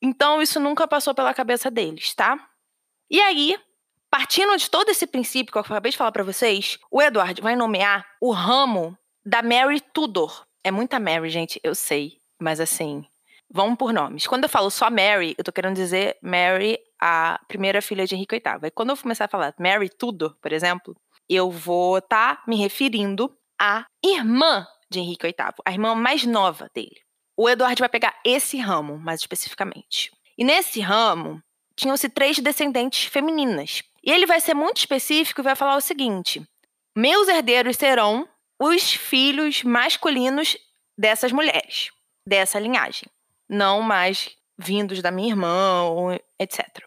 Então 0.01 0.41
isso 0.41 0.61
nunca 0.61 0.87
passou 0.87 1.15
pela 1.15 1.35
cabeça 1.35 1.71
deles, 1.71 2.15
tá? 2.15 2.39
E 3.11 3.21
aí, 3.21 3.59
partindo 4.09 4.57
de 4.57 4.71
todo 4.71 4.89
esse 4.89 5.07
princípio 5.07 5.51
que 5.51 5.59
eu 5.59 5.63
acabei 5.63 5.91
de 5.91 5.99
falar 5.99 6.13
para 6.13 6.23
vocês, 6.23 6.79
o 6.91 7.03
Edward 7.03 7.43
vai 7.43 7.57
nomear 7.57 8.07
o 8.21 8.31
ramo 8.31 8.97
da 9.25 9.43
Mary 9.43 9.81
Tudor. 9.81 10.47
É 10.63 10.71
muita 10.71 11.01
Mary, 11.01 11.31
gente, 11.31 11.61
eu 11.63 11.75
sei. 11.75 12.19
Mas 12.39 12.61
assim, 12.61 13.05
Vamos 13.53 13.77
por 13.77 13.93
nomes. 13.93 14.29
Quando 14.29 14.45
eu 14.45 14.49
falo 14.49 14.71
só 14.71 14.89
Mary, 14.89 15.35
eu 15.37 15.43
tô 15.43 15.51
querendo 15.51 15.75
dizer 15.75 16.17
Mary, 16.23 16.79
a 17.01 17.41
primeira 17.49 17.83
filha 17.83 18.07
de 18.07 18.15
Henrique 18.15 18.37
VIII. 18.37 18.69
E 18.69 18.71
quando 18.71 18.91
eu 18.91 18.97
começar 18.97 19.25
a 19.25 19.29
falar 19.29 19.53
Mary 19.59 19.89
Tudor, 19.89 20.37
por 20.41 20.53
exemplo, 20.53 20.95
eu 21.29 21.51
vou 21.51 21.99
estar 21.99 22.37
tá 22.37 22.43
me 22.47 22.55
referindo 22.55 23.35
à 23.61 23.85
irmã 24.05 24.65
de 24.89 25.01
Henrique 25.01 25.27
VIII, 25.27 25.55
a 25.65 25.73
irmã 25.73 25.97
mais 25.97 26.25
nova 26.25 26.71
dele. 26.73 27.01
O 27.37 27.49
Eduardo 27.49 27.81
vai 27.81 27.89
pegar 27.89 28.15
esse 28.25 28.57
ramo, 28.59 28.99
mais 28.99 29.21
especificamente. 29.21 30.13
E 30.39 30.45
nesse 30.45 30.81
ramo, 30.81 31.43
tinham-se 31.75 32.09
três 32.09 32.39
descendentes 32.39 33.07
femininas. 33.07 33.83
E 34.05 34.13
ele 34.13 34.27
vai 34.27 34.41
ser 34.41 34.55
muito 34.55 34.77
específico 34.77 35.41
e 35.41 35.43
vai 35.43 35.57
falar 35.57 35.77
o 35.77 35.81
seguinte: 35.81 36.41
meus 36.97 37.27
herdeiros 37.27 37.77
serão 37.77 38.29
os 38.61 38.93
filhos 38.93 39.63
masculinos 39.63 40.57
dessas 40.97 41.33
mulheres, 41.33 41.91
dessa 42.27 42.59
linhagem, 42.59 43.09
não 43.49 43.81
mais 43.81 44.37
vindos 44.59 45.01
da 45.01 45.11
minha 45.11 45.31
irmã, 45.31 46.19
etc. 46.39 46.87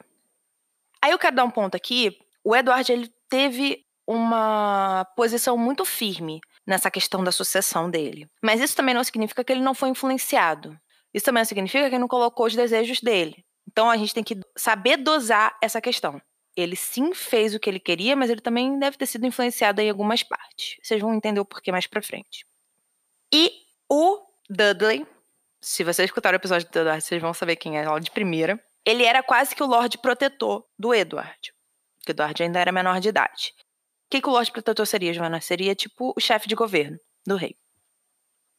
Aí 1.02 1.12
eu 1.12 1.18
quero 1.18 1.36
dar 1.36 1.44
um 1.44 1.50
ponto 1.50 1.76
aqui. 1.76 2.16
O 2.44 2.56
Edward 2.56 2.92
ele 2.92 3.12
teve 3.28 3.84
uma 4.06 5.06
posição 5.16 5.58
muito 5.58 5.84
firme 5.84 6.40
nessa 6.68 6.92
questão 6.92 7.24
da 7.24 7.32
sucessão 7.32 7.90
dele. 7.90 8.28
Mas 8.42 8.62
isso 8.62 8.76
também 8.76 8.94
não 8.94 9.04
significa 9.04 9.44
que 9.44 9.52
ele 9.52 9.62
não 9.62 9.74
foi 9.74 9.90
influenciado. 9.90 10.78
Isso 11.14 11.26
também 11.26 11.44
significa 11.44 11.90
que 11.90 11.96
ele 11.96 12.00
não 12.00 12.08
colocou 12.08 12.46
os 12.46 12.56
desejos 12.56 13.02
dele. 13.02 13.44
Então 13.68 13.90
a 13.90 13.98
gente 13.98 14.14
tem 14.14 14.24
que 14.24 14.40
saber 14.56 14.98
dosar 14.98 15.58
essa 15.62 15.82
questão. 15.82 16.22
Ele 16.56 16.76
sim 16.76 17.14
fez 17.14 17.56
o 17.56 17.60
que 17.60 17.70
ele 17.70 17.80
queria, 17.80 18.16
mas 18.16 18.30
ele 18.30 18.42
também 18.42 18.78
deve 18.78 18.98
ter 18.98 19.06
sido 19.06 19.26
influenciado 19.26 19.82
em 19.82 19.90
algumas 19.90 20.22
partes. 20.22 20.78
Vocês 20.82 21.02
vão 21.02 21.14
entender 21.14 21.40
o 21.40 21.46
porquê 21.46 21.72
mais 21.72 21.88
pra 21.88 22.02
frente. 22.02 22.46
E 23.34 23.52
o 23.90 24.22
Dudley, 24.50 25.08
se 25.60 25.84
vocês 25.84 26.08
escutaram 26.08 26.36
o 26.36 26.40
episódio 26.40 26.70
do 26.70 26.80
Edward, 26.80 27.04
vocês 27.04 27.22
vão 27.22 27.34
saber 27.34 27.56
quem 27.56 27.78
é, 27.78 27.86
logo 27.88 28.00
de 28.00 28.12
primeira. 28.12 28.64
Ele 28.86 29.04
era 29.04 29.24
quase 29.24 29.56
que 29.56 29.64
o 29.64 29.68
Lorde 29.68 29.98
Protetor 29.98 30.66
do 30.78 30.94
Edward. 30.94 31.54
Porque 31.98 32.12
o 32.12 32.14
Edward 32.14 32.44
ainda 32.44 32.60
era 32.60 32.72
menor 32.72 33.00
de 33.00 33.10
idade. 33.10 33.54
O 33.58 34.12
que, 34.12 34.22
que 34.22 34.28
o 34.28 34.32
Lorde 34.32 34.52
Protetor 34.52 34.86
seria, 34.86 35.14
Joana? 35.14 35.42
Seria 35.42 35.74
tipo 35.74 36.14
o 36.16 36.20
chefe 36.20 36.48
de 36.48 36.54
governo 36.54 37.00
do 37.26 37.36
rei. 37.36 37.56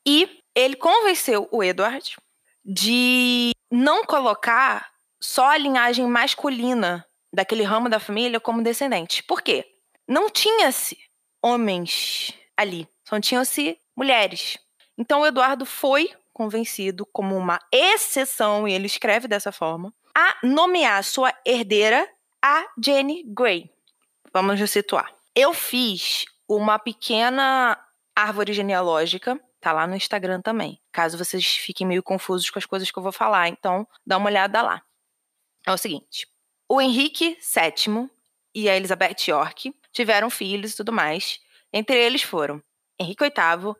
E 0.06 0.42
ele 0.54 0.76
convenceu 0.76 1.48
o 1.52 1.62
Edward 1.62 2.16
de 2.64 3.52
não 3.70 4.04
colocar 4.04 4.90
só 5.20 5.50
a 5.50 5.58
linhagem 5.58 6.06
masculina 6.06 7.06
daquele 7.34 7.64
ramo 7.64 7.88
da 7.88 7.98
família 7.98 8.38
como 8.38 8.62
descendente. 8.62 9.22
Por 9.22 9.42
quê? 9.42 9.64
Não 10.06 10.30
tinha-se 10.30 10.96
homens 11.42 12.32
ali, 12.56 12.88
só 13.04 13.20
tinham-se 13.20 13.78
mulheres. 13.96 14.58
Então 14.96 15.20
o 15.20 15.26
Eduardo 15.26 15.66
foi 15.66 16.10
convencido 16.32 17.06
como 17.06 17.36
uma 17.36 17.58
exceção, 17.72 18.66
e 18.66 18.72
ele 18.72 18.86
escreve 18.86 19.28
dessa 19.28 19.52
forma, 19.52 19.92
a 20.16 20.36
nomear 20.42 21.02
sua 21.04 21.32
herdeira 21.44 22.08
a 22.42 22.66
Jenny 22.82 23.22
Gray. 23.26 23.70
Vamos 24.32 24.58
nos 24.58 24.70
situar. 24.70 25.14
Eu 25.34 25.52
fiz 25.52 26.24
uma 26.48 26.78
pequena 26.78 27.78
árvore 28.16 28.52
genealógica, 28.52 29.40
tá 29.60 29.72
lá 29.72 29.86
no 29.86 29.96
Instagram 29.96 30.40
também, 30.40 30.80
caso 30.92 31.16
vocês 31.16 31.46
fiquem 31.46 31.86
meio 31.86 32.02
confusos 32.02 32.50
com 32.50 32.58
as 32.58 32.66
coisas 32.66 32.90
que 32.90 32.98
eu 32.98 33.02
vou 33.02 33.12
falar, 33.12 33.48
então 33.48 33.86
dá 34.06 34.16
uma 34.16 34.28
olhada 34.28 34.60
lá. 34.60 34.82
É 35.66 35.72
o 35.72 35.78
seguinte: 35.78 36.26
o 36.68 36.80
Henrique 36.80 37.38
VII 37.40 38.08
e 38.54 38.68
a 38.68 38.76
Elizabeth 38.76 39.16
York 39.28 39.74
tiveram 39.92 40.30
filhos 40.30 40.72
e 40.72 40.76
tudo 40.76 40.92
mais. 40.92 41.38
Entre 41.72 41.96
eles 41.96 42.22
foram 42.22 42.62
Henrique 42.98 43.24
VIII, 43.24 43.74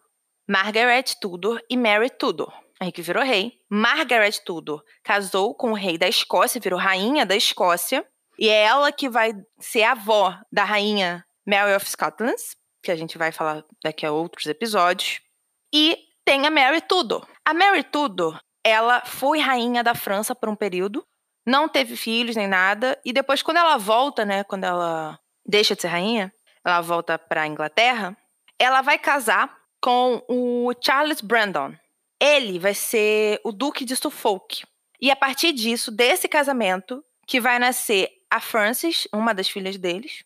Margaret 0.48 1.04
Tudor 1.20 1.60
e 1.70 1.76
Mary 1.76 2.10
Tudor. 2.10 2.52
Henrique 2.80 3.02
virou 3.02 3.22
rei. 3.22 3.52
Margaret 3.70 4.40
Tudor 4.44 4.82
casou 5.02 5.54
com 5.54 5.70
o 5.72 5.74
rei 5.74 5.96
da 5.96 6.08
Escócia, 6.08 6.60
virou 6.60 6.78
rainha 6.78 7.24
da 7.24 7.36
Escócia. 7.36 8.04
E 8.38 8.48
é 8.48 8.64
ela 8.64 8.90
que 8.90 9.08
vai 9.08 9.32
ser 9.60 9.84
avó 9.84 10.36
da 10.52 10.64
rainha 10.64 11.24
Mary 11.46 11.74
of 11.74 11.88
Scotland, 11.88 12.36
que 12.82 12.90
a 12.90 12.96
gente 12.96 13.16
vai 13.16 13.30
falar 13.30 13.64
daqui 13.82 14.04
a 14.04 14.12
outros 14.12 14.46
episódios. 14.46 15.20
E 15.72 15.96
tem 16.24 16.46
a 16.46 16.50
Mary 16.50 16.80
Tudor. 16.80 17.26
A 17.44 17.54
Mary 17.54 17.84
Tudor, 17.84 18.40
ela 18.64 19.04
foi 19.04 19.38
rainha 19.38 19.84
da 19.84 19.94
França 19.94 20.34
por 20.34 20.48
um 20.48 20.56
período, 20.56 21.06
não 21.46 21.68
teve 21.68 21.96
filhos 21.96 22.36
nem 22.36 22.46
nada, 22.46 22.98
e 23.04 23.12
depois 23.12 23.42
quando 23.42 23.58
ela 23.58 23.76
volta, 23.76 24.24
né, 24.24 24.44
quando 24.44 24.64
ela 24.64 25.18
deixa 25.46 25.74
de 25.74 25.82
ser 25.82 25.88
rainha, 25.88 26.32
ela 26.64 26.80
volta 26.80 27.18
para 27.18 27.46
Inglaterra, 27.46 28.16
ela 28.58 28.80
vai 28.80 28.98
casar 28.98 29.54
com 29.80 30.22
o 30.28 30.72
Charles 30.80 31.20
Brandon. 31.20 31.74
Ele 32.20 32.58
vai 32.58 32.72
ser 32.72 33.40
o 33.44 33.52
Duque 33.52 33.84
de 33.84 33.94
Suffolk. 33.94 34.64
E 35.00 35.10
a 35.10 35.16
partir 35.16 35.52
disso, 35.52 35.90
desse 35.90 36.26
casamento, 36.26 37.04
que 37.26 37.40
vai 37.40 37.58
nascer 37.58 38.10
a 38.30 38.40
Frances, 38.40 39.06
uma 39.12 39.34
das 39.34 39.48
filhas 39.48 39.76
deles, 39.76 40.24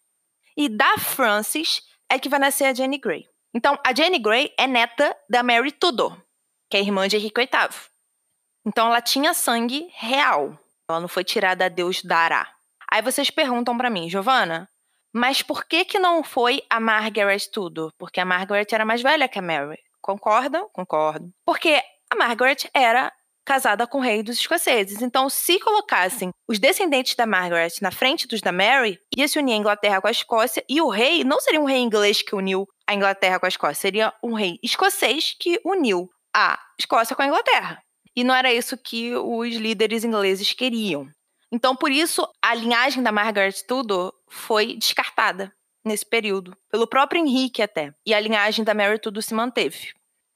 e 0.57 0.69
da 0.69 0.97
Frances 0.99 1.83
é 2.09 2.19
que 2.19 2.29
vai 2.29 2.39
nascer 2.39 2.65
a 2.65 2.75
Jenny 2.75 2.99
Grey. 2.99 3.27
Então, 3.53 3.79
a 3.85 3.95
Jenny 3.95 4.19
Grey 4.19 4.53
é 4.57 4.67
neta 4.67 5.17
da 5.29 5.43
Mary 5.43 5.73
Tudor, 5.73 6.17
que 6.71 6.77
é 6.77 6.81
irmã 6.81 7.09
de 7.09 7.17
Henrique 7.17 7.41
VIII. 7.41 7.77
Então, 8.65 8.87
ela 8.87 9.01
tinha 9.01 9.35
sangue 9.35 9.89
real. 9.95 10.59
Ela 10.91 11.01
não 11.01 11.09
foi 11.09 11.25
tirada 11.25 11.67
a 11.67 11.69
Deus 11.69 12.03
dará. 12.03 12.49
Aí 12.91 13.03
vocês 13.03 13.31
perguntam 13.31 13.77
para 13.77 13.91
mim, 13.91 14.09
Giovana, 14.09 14.69
mas 15.13 15.43
por 15.43 15.65
que 15.65 15.85
que 15.85 15.99
não 15.99 16.25
foi 16.25 16.63
a 16.71 16.81
Margaret 16.81 17.41
tudo? 17.53 17.93
Porque 17.99 18.21
a 18.21 18.25
Margaret 18.25 18.67
era 18.73 18.85
mais 18.85 19.03
velha 19.03 19.29
que 19.29 19.39
a 19.39 19.43
Mary. 19.43 19.79
Concordam? 20.01 20.69
Concordo. 20.73 21.31
Porque 21.45 21.83
a 22.11 22.17
Margaret 22.17 22.71
era 22.73 23.13
casada 23.45 23.87
com 23.87 23.99
o 23.99 24.03
rei 24.03 24.23
dos 24.23 24.39
escoceses. 24.39 25.01
Então, 25.01 25.31
se 25.31 25.59
colocassem 25.59 26.31
os 26.47 26.59
descendentes 26.59 27.15
da 27.15 27.27
Margaret 27.27 27.73
na 27.81 27.91
frente 27.91 28.29
dos 28.29 28.43
da 28.43 28.53
Mary, 28.53 28.99
ia 29.17 29.27
se 29.27 29.39
unir 29.39 29.55
a 29.55 29.57
Inglaterra 29.57 30.01
com 30.03 30.07
a 30.07 30.11
Escócia, 30.11 30.63
e 30.69 30.83
o 30.83 30.89
rei 30.89 31.25
não 31.25 31.41
seria 31.41 31.61
um 31.61 31.65
rei 31.65 31.79
inglês 31.79 32.21
que 32.21 32.35
uniu 32.35 32.67
a 32.87 32.95
Inglaterra 32.95 33.41
com 33.41 33.47
a 33.47 33.49
Escócia, 33.49 33.75
seria 33.75 34.13
um 34.23 34.35
rei 34.35 34.59
escocês 34.63 35.35
que 35.39 35.59
uniu 35.65 36.11
a 36.35 36.59
Escócia 36.79 37.17
com 37.17 37.23
a 37.23 37.27
Inglaterra. 37.27 37.83
E 38.19 38.25
não 38.25 38.35
era 38.35 38.53
isso 38.53 38.77
que 38.77 39.15
os 39.15 39.55
líderes 39.55 40.03
ingleses 40.03 40.53
queriam. 40.53 41.09
Então, 41.53 41.77
por 41.77 41.89
isso, 41.89 42.29
a 42.43 42.53
linhagem 42.53 43.01
da 43.01 43.13
Margaret 43.13 43.53
Tudor 43.65 44.13
foi 44.29 44.75
descartada 44.75 45.53
nesse 45.85 46.05
período, 46.05 46.53
pelo 46.69 46.89
próprio 46.89 47.21
Henrique 47.21 47.63
até. 47.63 47.95
E 48.05 48.13
a 48.13 48.19
linhagem 48.19 48.65
da 48.65 48.75
Mary 48.75 48.99
Tudor 48.99 49.23
se 49.23 49.33
manteve. 49.33 49.93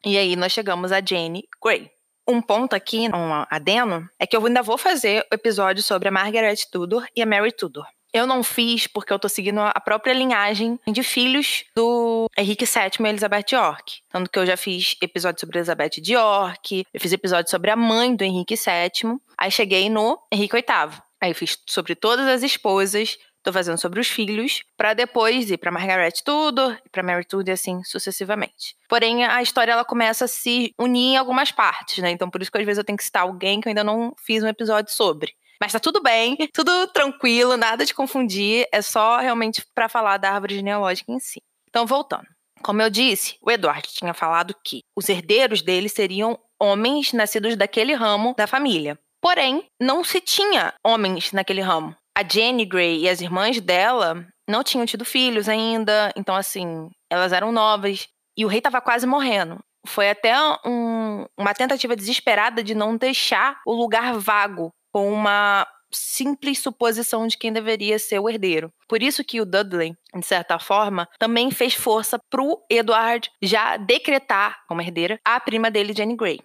E 0.07 0.17
aí 0.17 0.37
nós 0.37 0.53
chegamos 0.53 0.93
a 0.93 1.05
Jane 1.05 1.43
Grey. 1.61 1.91
Um 2.29 2.41
ponto 2.41 2.75
aqui, 2.75 3.09
um 3.09 3.45
adeno, 3.51 4.09
é 4.17 4.29
que 4.29 4.37
eu 4.37 4.47
ainda 4.47 4.63
vou 4.63 4.79
fazer 4.79 5.27
o 5.33 5.35
episódio 5.35 5.83
sobre 5.83 6.07
a 6.07 6.13
Margaret 6.13 6.55
Tudor 6.71 7.05
e 7.17 7.21
a 7.21 7.27
Mary 7.27 7.51
Tudor. 7.51 7.85
Eu 8.13 8.27
não 8.27 8.43
fiz 8.43 8.87
porque 8.87 9.13
eu 9.13 9.19
tô 9.19 9.29
seguindo 9.29 9.61
a 9.61 9.81
própria 9.81 10.13
linhagem 10.13 10.79
de 10.87 11.03
filhos 11.03 11.65
do 11.75 12.27
Henrique 12.37 12.67
VII 12.67 13.07
e 13.07 13.09
Elizabeth 13.09 13.47
York. 13.53 14.01
Tanto 14.11 14.31
que 14.31 14.39
eu 14.39 14.45
já 14.45 14.57
fiz 14.57 14.97
episódio 15.01 15.41
sobre 15.41 15.59
Elizabeth 15.59 16.01
de 16.01 16.13
York, 16.13 16.85
eu 16.93 17.01
fiz 17.01 17.13
episódio 17.13 17.51
sobre 17.51 17.71
a 17.71 17.77
mãe 17.77 18.15
do 18.15 18.23
Henrique 18.23 18.55
VII, 18.55 19.17
aí 19.39 19.51
cheguei 19.51 19.89
no 19.89 20.19
Henrique 20.31 20.55
VIII. 20.55 21.01
Aí 21.23 21.33
fiz 21.33 21.57
sobre 21.67 21.95
todas 21.95 22.27
as 22.27 22.43
esposas, 22.43 23.17
tô 23.43 23.53
fazendo 23.53 23.79
sobre 23.79 24.01
os 24.01 24.09
filhos, 24.09 24.63
para 24.77 24.93
depois 24.93 25.51
ir 25.51 25.57
para 25.57 25.71
Margaret 25.71 26.13
Tudor, 26.25 26.77
para 26.91 27.03
Mary 27.03 27.25
Tudor 27.25 27.49
e 27.49 27.53
assim 27.53 27.83
sucessivamente. 27.85 28.77
Porém, 28.89 29.25
a 29.25 29.41
história 29.43 29.73
ela 29.73 29.85
começa 29.85 30.27
a 30.27 30.29
se 30.29 30.75
unir 30.79 31.15
em 31.15 31.17
algumas 31.17 31.51
partes, 31.51 31.99
né? 31.99 32.11
Então 32.11 32.29
por 32.29 32.43
isso 32.43 32.53
que 32.53 32.59
às 32.59 32.67
vezes 32.67 32.79
eu 32.79 32.85
tenho 32.85 32.99
que 32.99 33.05
citar 33.05 33.23
alguém 33.23 33.61
que 33.61 33.69
eu 33.69 33.71
ainda 33.71 33.85
não 33.85 34.15
fiz 34.19 34.43
um 34.43 34.49
episódio 34.49 34.93
sobre. 34.93 35.33
Mas 35.63 35.71
tá 35.71 35.79
tudo 35.79 36.03
bem, 36.03 36.37
tudo 36.53 36.89
tranquilo, 36.89 37.57
nada 37.57 37.87
de 37.87 37.95
confundir, 37.95 38.67
é 38.73 38.83
só 38.83 39.19
realmente 39.19 39.65
para 39.73 39.89
falar 39.89 40.17
da 40.17 40.33
árvore 40.33 40.57
genealógica 40.57 41.13
em 41.13 41.21
si. 41.21 41.41
Então, 41.69 41.87
voltando. 41.87 42.27
Como 42.65 42.83
eu 42.83 42.91
disse, 42.91 43.37
o 43.41 43.49
Eduardo 43.49 43.87
tinha 43.87 44.13
falado 44.13 44.57
que 44.65 44.81
os 44.97 45.09
herdeiros 45.09 45.63
dele 45.63 45.89
seriam 45.89 46.37
homens 46.61 47.13
nascidos 47.13 47.55
daquele 47.55 47.95
ramo 47.95 48.35
da 48.37 48.49
família. 48.49 48.99
Porém, 49.21 49.65
não 49.81 50.03
se 50.03 50.21
tinha 50.21 50.75
homens 50.85 51.31
naquele 51.31 51.61
ramo. 51.61 51.95
A 52.19 52.29
Jenny 52.29 52.65
Gray 52.65 53.03
e 53.03 53.09
as 53.09 53.21
irmãs 53.21 53.61
dela 53.61 54.27
não 54.51 54.65
tinham 54.65 54.85
tido 54.85 55.05
filhos 55.05 55.49
ainda, 55.49 56.13
então 56.17 56.35
assim, 56.35 56.91
elas 57.09 57.33
eram 57.33 57.53
novas 57.53 58.09
e 58.37 58.45
o 58.45 58.49
rei 58.49 58.59
estava 58.59 58.81
quase 58.81 59.07
morrendo. 59.07 59.61
Foi 59.87 60.11
até 60.11 60.35
um, 60.67 61.25
uma 61.39 61.55
tentativa 61.55 61.95
desesperada 61.95 62.65
de 62.65 62.75
não 62.75 62.97
deixar 62.97 63.61
o 63.65 63.73
lugar 63.73 64.19
vago 64.19 64.73
com 64.93 65.13
uma 65.13 65.67
simples 65.91 66.59
suposição 66.59 67.27
de 67.27 67.37
quem 67.37 67.53
deveria 67.53 67.99
ser 67.99 68.19
o 68.19 68.29
herdeiro. 68.29 68.73
Por 68.89 69.03
isso 69.03 69.25
que 69.25 69.41
o 69.41 69.45
Dudley, 69.45 69.95
de 70.15 70.27
certa 70.27 70.59
forma, 70.59 71.09
também 71.19 71.51
fez 71.51 71.75
força 71.75 72.19
pro 72.31 72.63
Edward 72.71 73.31
já 73.41 73.77
decretar 73.77 74.65
como 74.67 74.81
herdeira 74.81 75.21
a 75.25 75.39
prima 75.41 75.71
dele, 75.71 75.93
Jenny 75.93 76.17
Grey. 76.17 76.41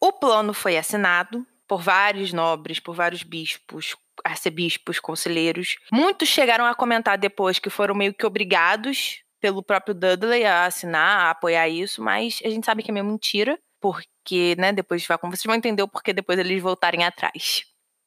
O 0.00 0.12
plano 0.12 0.52
foi 0.52 0.76
assinado 0.76 1.46
por 1.66 1.80
vários 1.80 2.32
nobres, 2.32 2.78
por 2.78 2.94
vários 2.94 3.22
bispos, 3.22 3.96
arcebispos, 4.22 5.00
conselheiros. 5.00 5.76
Muitos 5.90 6.28
chegaram 6.28 6.66
a 6.66 6.74
comentar 6.74 7.16
depois 7.16 7.58
que 7.58 7.70
foram 7.70 7.94
meio 7.94 8.12
que 8.12 8.26
obrigados 8.26 9.22
pelo 9.40 9.62
próprio 9.62 9.94
Dudley 9.94 10.44
a 10.44 10.66
assinar, 10.66 11.26
a 11.26 11.30
apoiar 11.30 11.68
isso, 11.68 12.02
mas 12.02 12.40
a 12.44 12.48
gente 12.48 12.64
sabe 12.64 12.82
que 12.82 12.90
é 12.90 12.94
meio 12.94 13.04
mentira 13.04 13.58
porque, 13.80 14.56
né, 14.58 14.72
depois 14.72 15.06
vai, 15.06 15.18
como 15.18 15.34
vocês 15.34 15.44
vão 15.44 15.54
entender 15.54 15.82
o 15.82 15.88
porquê 15.88 16.14
depois 16.14 16.38
eles 16.38 16.62
voltarem 16.62 17.04
atrás. 17.04 17.64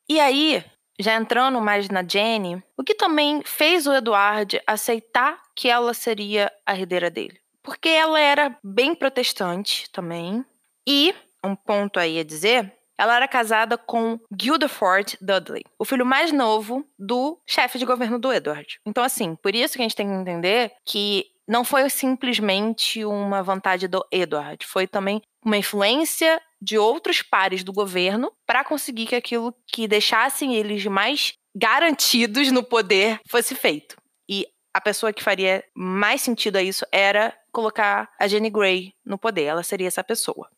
E 0.09 0.19
aí, 0.19 0.63
já 0.99 1.15
entrando 1.15 1.59
mais 1.61 1.89
na 1.89 2.03
Jenny, 2.03 2.63
o 2.77 2.83
que 2.83 2.95
também 2.95 3.41
fez 3.43 3.85
o 3.85 3.93
Eduardo 3.93 4.57
aceitar 4.65 5.41
que 5.55 5.69
ela 5.69 5.93
seria 5.93 6.51
a 6.65 6.75
herdeira 6.75 7.09
dele? 7.09 7.39
Porque 7.61 7.89
ela 7.89 8.19
era 8.19 8.57
bem 8.63 8.95
protestante 8.95 9.89
também. 9.91 10.45
E, 10.87 11.13
um 11.43 11.55
ponto 11.55 11.99
aí 11.99 12.19
a 12.19 12.23
dizer, 12.23 12.73
ela 12.97 13.15
era 13.15 13.27
casada 13.27 13.77
com 13.77 14.19
Guildford 14.33 15.17
Dudley, 15.21 15.63
o 15.77 15.85
filho 15.85 16.05
mais 16.05 16.31
novo 16.31 16.85
do 16.97 17.39
chefe 17.45 17.77
de 17.77 17.85
governo 17.85 18.17
do 18.17 18.33
Edward. 18.33 18.79
Então, 18.85 19.03
assim, 19.03 19.35
por 19.35 19.53
isso 19.53 19.75
que 19.75 19.81
a 19.81 19.83
gente 19.83 19.95
tem 19.95 20.07
que 20.07 20.13
entender 20.13 20.71
que 20.85 21.25
não 21.47 21.63
foi 21.63 21.89
simplesmente 21.89 23.05
uma 23.05 23.43
vontade 23.43 23.87
do 23.87 24.05
Edward, 24.11 24.65
foi 24.65 24.87
também 24.87 25.21
uma 25.45 25.57
influência 25.57 26.41
de 26.61 26.77
outros 26.77 27.21
pares 27.21 27.63
do 27.63 27.73
governo 27.73 28.31
para 28.45 28.63
conseguir 28.63 29.07
que 29.07 29.15
aquilo 29.15 29.53
que 29.67 29.87
deixassem 29.87 30.55
eles 30.55 30.85
mais 30.85 31.33
garantidos 31.55 32.51
no 32.51 32.63
poder 32.63 33.19
fosse 33.27 33.55
feito. 33.55 33.95
E 34.29 34.45
a 34.73 34.81
pessoa 34.81 35.13
que 35.13 35.23
faria 35.23 35.63
mais 35.75 36.21
sentido 36.21 36.57
a 36.57 36.63
isso 36.63 36.85
era 36.91 37.35
colocar 37.51 38.09
a 38.19 38.27
Jenny 38.27 38.49
Gray 38.49 38.93
no 39.05 39.17
poder, 39.17 39.45
ela 39.45 39.63
seria 39.63 39.87
essa 39.87 40.03
pessoa. 40.03 40.49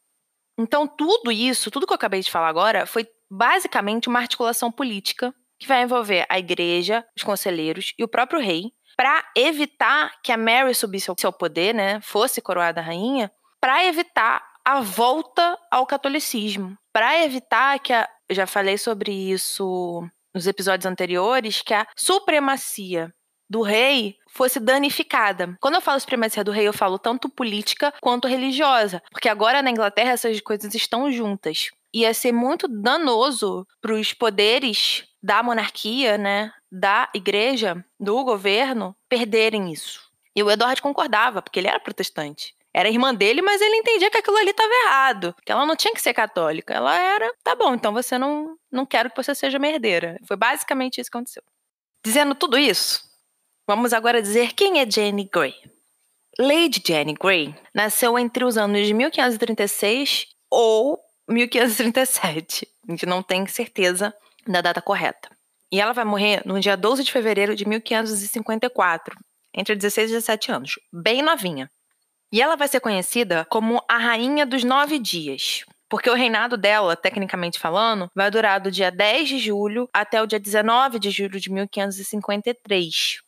Então, 0.57 0.85
tudo 0.85 1.31
isso, 1.31 1.71
tudo 1.71 1.87
que 1.87 1.93
eu 1.93 1.95
acabei 1.95 2.19
de 2.19 2.29
falar 2.29 2.49
agora, 2.49 2.85
foi 2.85 3.07
basicamente 3.31 4.09
uma 4.09 4.19
articulação 4.19 4.69
política 4.69 5.33
que 5.57 5.67
vai 5.67 5.83
envolver 5.83 6.25
a 6.27 6.37
igreja, 6.37 7.05
os 7.15 7.23
conselheiros 7.23 7.93
e 7.97 8.03
o 8.03 8.07
próprio 8.09 8.41
rei, 8.41 8.71
para 8.97 9.23
evitar 9.37 10.11
que 10.21 10.33
a 10.33 10.37
Mary 10.37 10.75
subisse 10.75 11.09
ao 11.25 11.31
poder, 11.31 11.73
né, 11.73 12.01
fosse 12.01 12.41
coroada 12.41 12.81
rainha, 12.81 13.31
para 13.61 13.85
evitar 13.85 14.43
a 14.69 14.81
volta 14.81 15.57
ao 15.71 15.83
catolicismo, 15.87 16.77
para 16.93 17.23
evitar 17.23 17.79
que 17.79 17.91
a, 17.91 18.07
já 18.29 18.45
falei 18.45 18.77
sobre 18.77 19.11
isso 19.11 20.07
nos 20.31 20.45
episódios 20.45 20.85
anteriores, 20.85 21.63
que 21.63 21.73
a 21.73 21.87
supremacia 21.97 23.11
do 23.49 23.63
rei 23.63 24.15
fosse 24.29 24.59
danificada. 24.59 25.57
Quando 25.59 25.73
eu 25.73 25.81
falo 25.81 25.99
supremacia 25.99 26.43
do 26.43 26.51
rei, 26.51 26.67
eu 26.67 26.73
falo 26.73 26.99
tanto 26.99 27.27
política 27.27 27.91
quanto 27.99 28.27
religiosa, 28.27 29.01
porque 29.09 29.27
agora 29.27 29.63
na 29.63 29.71
Inglaterra 29.71 30.11
essas 30.11 30.39
coisas 30.39 30.71
estão 30.75 31.11
juntas. 31.11 31.71
Ia 31.91 32.13
ser 32.13 32.31
muito 32.31 32.67
danoso 32.67 33.65
para 33.81 33.95
os 33.95 34.13
poderes 34.13 35.03
da 35.21 35.41
monarquia, 35.41 36.15
né, 36.15 36.53
da 36.71 37.09
igreja, 37.15 37.83
do 37.99 38.23
governo, 38.23 38.95
perderem 39.09 39.73
isso. 39.73 39.99
E 40.35 40.43
o 40.43 40.51
Edward 40.51 40.79
concordava, 40.79 41.41
porque 41.41 41.59
ele 41.59 41.67
era 41.67 41.79
protestante. 41.79 42.53
Era 42.73 42.89
irmã 42.89 43.13
dele, 43.13 43.41
mas 43.41 43.61
ele 43.61 43.77
entendia 43.77 44.11
que 44.11 44.17
aquilo 44.17 44.37
ali 44.37 44.51
estava 44.51 44.73
errado, 44.85 45.35
que 45.45 45.51
ela 45.51 45.65
não 45.65 45.75
tinha 45.75 45.93
que 45.93 46.01
ser 46.01 46.13
católica. 46.13 46.73
Ela 46.73 46.97
era, 46.97 47.33
tá 47.43 47.55
bom, 47.55 47.73
então 47.73 47.91
você 47.91 48.17
não, 48.17 48.55
não 48.71 48.85
quero 48.85 49.09
que 49.09 49.15
você 49.15 49.33
seja 49.33 49.57
merdeira. 49.57 50.17
Foi 50.27 50.37
basicamente 50.37 51.01
isso 51.01 51.09
que 51.09 51.17
aconteceu. 51.17 51.43
Dizendo 52.05 52.35
tudo 52.35 52.57
isso, 52.57 53.09
Vamos 53.69 53.93
agora 53.93 54.19
dizer 54.19 54.53
quem 54.53 54.79
é 54.79 54.89
Jenny 54.89 55.29
Gray. 55.31 55.53
Lady 56.39 56.81
Jenny 56.83 57.13
Gray 57.13 57.53
nasceu 57.71 58.17
entre 58.17 58.43
os 58.43 58.57
anos 58.57 58.87
de 58.87 58.95
1536 58.95 60.25
ou 60.49 60.99
1537. 61.29 62.67
A 62.87 62.91
gente 62.91 63.05
não 63.05 63.21
tem 63.21 63.45
certeza 63.45 64.11
da 64.47 64.61
data 64.61 64.81
correta. 64.81 65.29
E 65.71 65.79
ela 65.79 65.93
vai 65.93 66.03
morrer 66.03 66.41
no 66.47 66.59
dia 66.59 66.75
12 66.75 67.03
de 67.03 67.11
fevereiro 67.11 67.55
de 67.55 67.63
1554, 67.63 69.15
entre 69.53 69.75
16 69.75 70.09
e 70.09 70.13
17 70.15 70.51
anos, 70.51 70.71
bem 70.91 71.21
novinha. 71.21 71.69
E 72.31 72.41
ela 72.41 72.55
vai 72.55 72.67
ser 72.67 72.79
conhecida 72.79 73.45
como 73.45 73.83
a 73.87 73.97
Rainha 73.97 74.45
dos 74.45 74.63
Nove 74.63 74.99
Dias, 74.99 75.65
porque 75.89 76.09
o 76.09 76.13
reinado 76.13 76.55
dela, 76.55 76.95
tecnicamente 76.95 77.57
falando, 77.57 78.09
vai 78.15 78.29
durar 78.29 78.59
do 78.59 78.69
dia 78.69 78.91
10 78.91 79.27
de 79.27 79.39
julho 79.39 79.89
até 79.91 80.21
o 80.21 80.27
dia 80.27 80.39
19 80.39 80.99
de 80.99 81.09
julho 81.09 81.39
de 81.39 81.51
1553. 81.51 83.19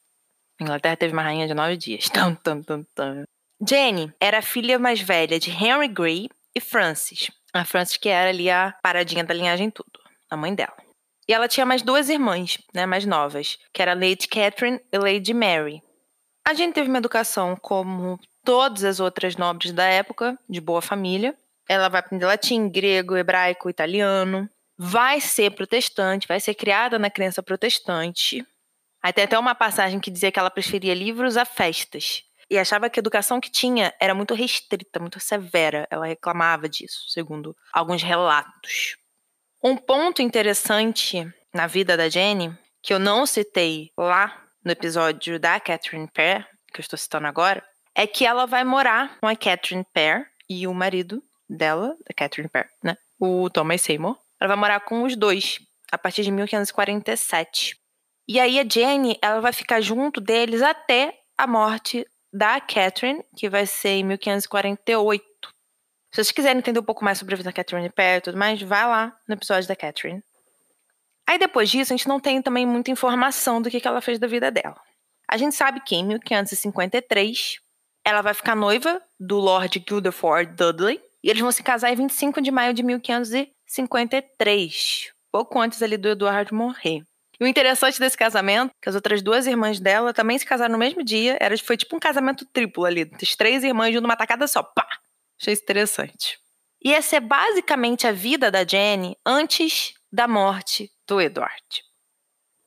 A 0.60 0.64
Inglaterra 0.64 0.96
teve 0.96 1.12
uma 1.12 1.24
rainha 1.24 1.48
de 1.48 1.56
nove 1.56 1.76
dias. 1.76 2.08
Tum, 2.14 2.36
tum, 2.36 2.62
tum, 2.62 2.86
tum. 2.96 3.24
Jenny 3.68 4.14
era 4.20 4.38
a 4.38 4.42
filha 4.44 4.78
mais 4.78 5.02
velha 5.02 5.40
de 5.40 5.50
Henry 5.50 5.88
Grey 5.88 6.30
e 6.56 6.62
Frances. 6.62 7.32
A 7.52 7.66
Frances 7.66 7.98
que 7.98 8.10
era 8.10 8.30
ali 8.30 8.50
a 8.50 8.74
paradinha 8.84 9.24
da 9.24 9.34
linhagem 9.34 9.72
tudo, 9.72 10.00
a 10.30 10.38
mãe 10.38 10.54
dela. 10.54 10.78
E 11.28 11.34
ela 11.34 11.48
tinha 11.48 11.66
mais 11.66 11.82
duas 11.82 12.10
irmãs, 12.10 12.60
né, 12.74 12.86
mais 12.86 13.06
novas, 13.06 13.58
que 13.74 13.82
era 13.82 13.94
Lady 13.94 14.28
Catherine 14.28 14.80
e 14.92 14.98
Lady 14.98 15.34
Mary. 15.34 15.82
A 16.48 16.54
Jenny 16.54 16.74
teve 16.74 16.90
uma 16.90 16.98
educação 16.98 17.56
como 17.56 18.20
todas 18.44 18.84
as 18.84 19.00
outras 19.00 19.36
nobres 19.36 19.72
da 19.72 19.86
época, 19.86 20.38
de 20.50 20.62
boa 20.62 20.82
família. 20.82 21.36
Ela 21.68 21.90
vai 21.90 22.00
aprender 22.00 22.26
latim, 22.26 22.70
grego, 22.70 23.16
hebraico, 23.16 23.70
italiano. 23.70 24.50
Vai 24.78 25.22
ser 25.22 25.52
protestante, 25.52 26.28
vai 26.28 26.40
ser 26.40 26.56
criada 26.56 26.98
na 26.98 27.10
crença 27.10 27.44
protestante. 27.44 28.46
Aí 29.04 29.14
tem 29.14 29.24
até 29.24 29.38
uma 29.38 29.56
passagem 29.56 30.00
que 30.00 30.12
dizia 30.12 30.32
que 30.32 30.40
ela 30.40 30.52
preferia 30.52 30.94
livros 30.94 31.38
a 31.38 31.46
festas. 31.46 32.24
E 32.50 32.58
achava 32.58 32.90
que 32.90 33.00
a 33.00 33.02
educação 33.02 33.40
que 33.40 33.50
tinha 33.50 33.94
era 34.00 34.14
muito 34.14 34.34
restrita, 34.34 35.00
muito 35.00 35.20
severa. 35.20 35.88
Ela 35.90 36.06
reclamava 36.06 36.68
disso, 36.68 37.10
segundo 37.10 37.56
alguns 37.72 38.04
relatos. 38.04 38.98
Um 39.64 39.78
ponto 39.78 40.22
interessante 40.22 41.26
na 41.54 41.68
vida 41.68 41.96
da 41.96 42.10
Jenny, 42.10 42.54
que 42.82 42.94
eu 42.94 43.00
não 43.00 43.26
citei 43.26 43.92
lá 43.98 44.46
no 44.66 44.72
episódio 44.72 45.40
da 45.40 45.60
Catherine 45.60 46.10
Pear, 46.12 46.48
que 46.74 46.80
eu 46.80 46.82
estou 46.82 46.98
citando 46.98 47.28
agora, 47.28 47.64
é 47.96 48.08
que 48.08 48.26
ela 48.26 48.46
vai 48.46 48.64
morar 48.64 49.18
com 49.20 49.28
a 49.28 49.36
Catherine 49.36 49.86
Pear 49.94 50.30
e 50.50 50.68
o 50.68 50.74
marido 50.74 51.24
dela, 51.50 51.96
da 52.08 52.14
Catherine 52.16 52.50
Pear, 52.50 52.70
né? 52.84 52.98
O 53.20 53.50
Thomas 53.50 53.82
Seymour. 53.82 54.18
Ela 54.40 54.50
vai 54.50 54.58
morar 54.58 54.80
com 54.82 55.04
os 55.04 55.16
dois 55.16 55.60
a 55.92 55.98
partir 55.98 56.24
de 56.24 56.32
1547. 56.32 57.78
E 58.28 58.40
aí 58.40 58.60
a 58.60 58.68
Jenny, 58.68 59.18
ela 59.22 59.42
vai 59.42 59.54
ficar 59.54 59.82
junto 59.82 60.22
deles 60.22 60.62
até 60.62 61.20
a 61.38 61.46
morte 61.46 62.08
da 62.32 62.62
Catherine, 62.62 63.24
que 63.36 63.50
vai 63.50 63.66
ser 63.66 63.90
em 63.90 64.04
1548. 64.06 65.24
Se 66.12 66.16
vocês 66.16 66.32
quiserem 66.32 66.60
entender 66.60 66.80
um 66.80 66.84
pouco 66.84 67.04
mais 67.04 67.18
sobre 67.18 67.34
a 67.34 67.38
vida 67.38 67.50
da 67.50 67.54
Catherine 67.54 67.90
Perry 67.90 68.18
e 68.18 68.22
tudo 68.22 68.38
mais, 68.38 68.62
vai 68.62 68.86
lá 68.86 69.16
no 69.28 69.34
episódio 69.34 69.68
da 69.68 69.76
Catherine. 69.76 70.24
Aí 71.28 71.38
depois 71.38 71.70
disso, 71.70 71.94
a 71.94 71.98
gente 71.98 72.08
não 72.08 72.20
tem 72.20 72.42
também 72.42 72.66
muita 72.66 72.92
informação 72.92 73.62
do 73.62 73.70
que, 73.70 73.80
que 73.80 73.88
ela 73.88 74.02
fez 74.02 74.20
da 74.20 74.28
vida 74.28 74.52
dela. 74.52 74.80
A 75.30 75.38
gente 75.38 75.56
sabe 75.56 75.82
que 75.82 75.96
em 75.96 76.06
1553 76.06 77.60
ela 78.06 78.22
vai 78.22 78.34
ficar 78.34 78.56
noiva 78.56 79.02
do 79.20 79.38
Lord 79.38 79.78
Guildford 79.80 80.56
Dudley 80.56 81.02
e 81.24 81.30
eles 81.30 81.42
vão 81.42 81.52
se 81.52 81.62
casar 81.62 81.92
em 81.92 81.96
25 81.96 82.42
de 82.42 82.50
maio 82.52 82.74
de 82.74 82.82
1553, 82.84 85.12
pouco 85.32 85.60
antes 85.60 85.80
ali 85.82 85.98
do 85.98 86.10
Eduardo 86.10 86.56
morrer. 86.56 87.04
E 87.40 87.44
o 87.44 87.48
interessante 87.48 88.00
desse 88.00 88.18
casamento, 88.18 88.72
que 88.82 88.90
as 88.90 88.96
outras 88.96 89.22
duas 89.22 89.46
irmãs 89.48 89.80
dela 89.80 90.14
também 90.14 90.38
se 90.38 90.46
casaram 90.46 90.74
no 90.74 90.78
mesmo 90.78 91.02
dia, 91.04 91.38
era, 91.40 91.58
foi 91.58 91.78
tipo 91.78 91.96
um 91.96 92.00
casamento 92.00 92.46
triplo 92.46 92.86
ali, 92.86 93.10
as 93.22 93.36
três 93.36 93.64
irmãs 93.64 93.94
junto 93.94 94.04
numa 94.04 94.16
tacada 94.16 94.48
só, 94.48 94.62
pá! 94.62 94.88
Achei 95.40 95.54
isso 95.54 95.64
interessante. 95.64 96.40
E 96.84 96.94
essa 96.94 97.18
é 97.18 97.20
basicamente 97.20 98.08
a 98.08 98.12
vida 98.12 98.52
da 98.52 98.66
Jenny 98.66 99.16
antes 99.26 99.94
da 100.12 100.28
morte 100.28 100.92
do 101.08 101.22
Edward. 101.22 101.84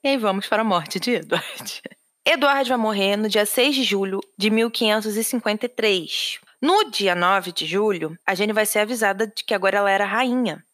E 0.04 0.08
aí 0.08 0.16
vamos 0.16 0.48
para 0.48 0.62
a 0.62 0.64
morte 0.64 1.00
de 1.00 1.12
Edward. 1.12 1.82
Edward 2.26 2.66
vai 2.70 2.78
morrer 2.78 3.18
no 3.18 3.28
dia 3.28 3.44
6 3.44 3.74
de 3.74 3.82
julho 3.82 4.18
de 4.38 4.48
1553. 4.48 6.40
No 6.58 6.90
dia 6.90 7.14
9 7.14 7.52
de 7.52 7.66
julho, 7.66 8.16
a 8.26 8.34
Jenny 8.34 8.54
vai 8.54 8.64
ser 8.64 8.78
avisada 8.78 9.26
de 9.26 9.44
que 9.44 9.52
agora 9.52 9.76
ela 9.76 9.90
era 9.90 10.06
rainha. 10.06 10.64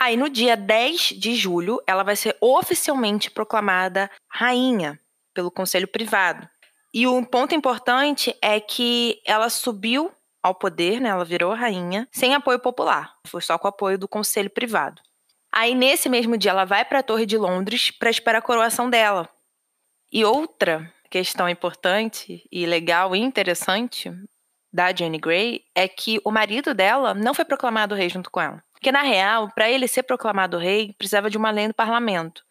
Aí, 0.00 0.16
no 0.16 0.28
dia 0.28 0.56
10 0.56 1.14
de 1.16 1.36
julho, 1.36 1.80
ela 1.86 2.02
vai 2.02 2.16
ser 2.16 2.36
oficialmente 2.40 3.30
proclamada 3.30 4.10
rainha 4.28 4.98
pelo 5.32 5.48
Conselho 5.48 5.86
Privado. 5.86 6.48
E 6.92 7.06
um 7.06 7.22
ponto 7.22 7.54
importante 7.54 8.34
é 8.42 8.58
que 8.58 9.22
ela 9.24 9.48
subiu 9.48 10.10
ao 10.42 10.56
poder, 10.56 11.00
né? 11.00 11.10
Ela 11.10 11.24
virou 11.24 11.54
rainha 11.54 12.08
sem 12.10 12.34
apoio 12.34 12.58
popular, 12.58 13.14
foi 13.28 13.42
só 13.42 13.56
com 13.56 13.68
apoio 13.68 13.96
do 13.96 14.08
Conselho 14.08 14.50
Privado. 14.50 15.00
Aí, 15.52 15.72
nesse 15.72 16.08
mesmo 16.08 16.36
dia, 16.36 16.50
ela 16.50 16.64
vai 16.64 16.84
para 16.84 16.98
a 16.98 17.02
Torre 17.04 17.26
de 17.26 17.38
Londres 17.38 17.92
para 17.92 18.10
esperar 18.10 18.38
a 18.38 18.42
coroação 18.42 18.90
dela. 18.90 19.28
E 20.12 20.24
outra 20.24 20.92
questão 21.10 21.48
importante 21.48 22.46
e 22.50 22.66
legal 22.66 23.14
e 23.14 23.18
interessante 23.18 24.12
da 24.72 24.94
Jenny 24.94 25.18
Grey 25.18 25.64
é 25.74 25.88
que 25.88 26.20
o 26.24 26.30
marido 26.30 26.74
dela 26.74 27.14
não 27.14 27.34
foi 27.34 27.44
proclamado 27.44 27.94
rei 27.94 28.08
junto 28.08 28.30
com 28.30 28.40
ela. 28.40 28.62
Porque, 28.72 28.90
na 28.90 29.02
real, 29.02 29.50
para 29.54 29.70
ele 29.70 29.86
ser 29.86 30.04
proclamado 30.04 30.58
rei, 30.58 30.94
precisava 30.94 31.28
de 31.28 31.36
uma 31.36 31.50
lei 31.50 31.68
no 31.68 31.74
parlamento. 31.74 32.42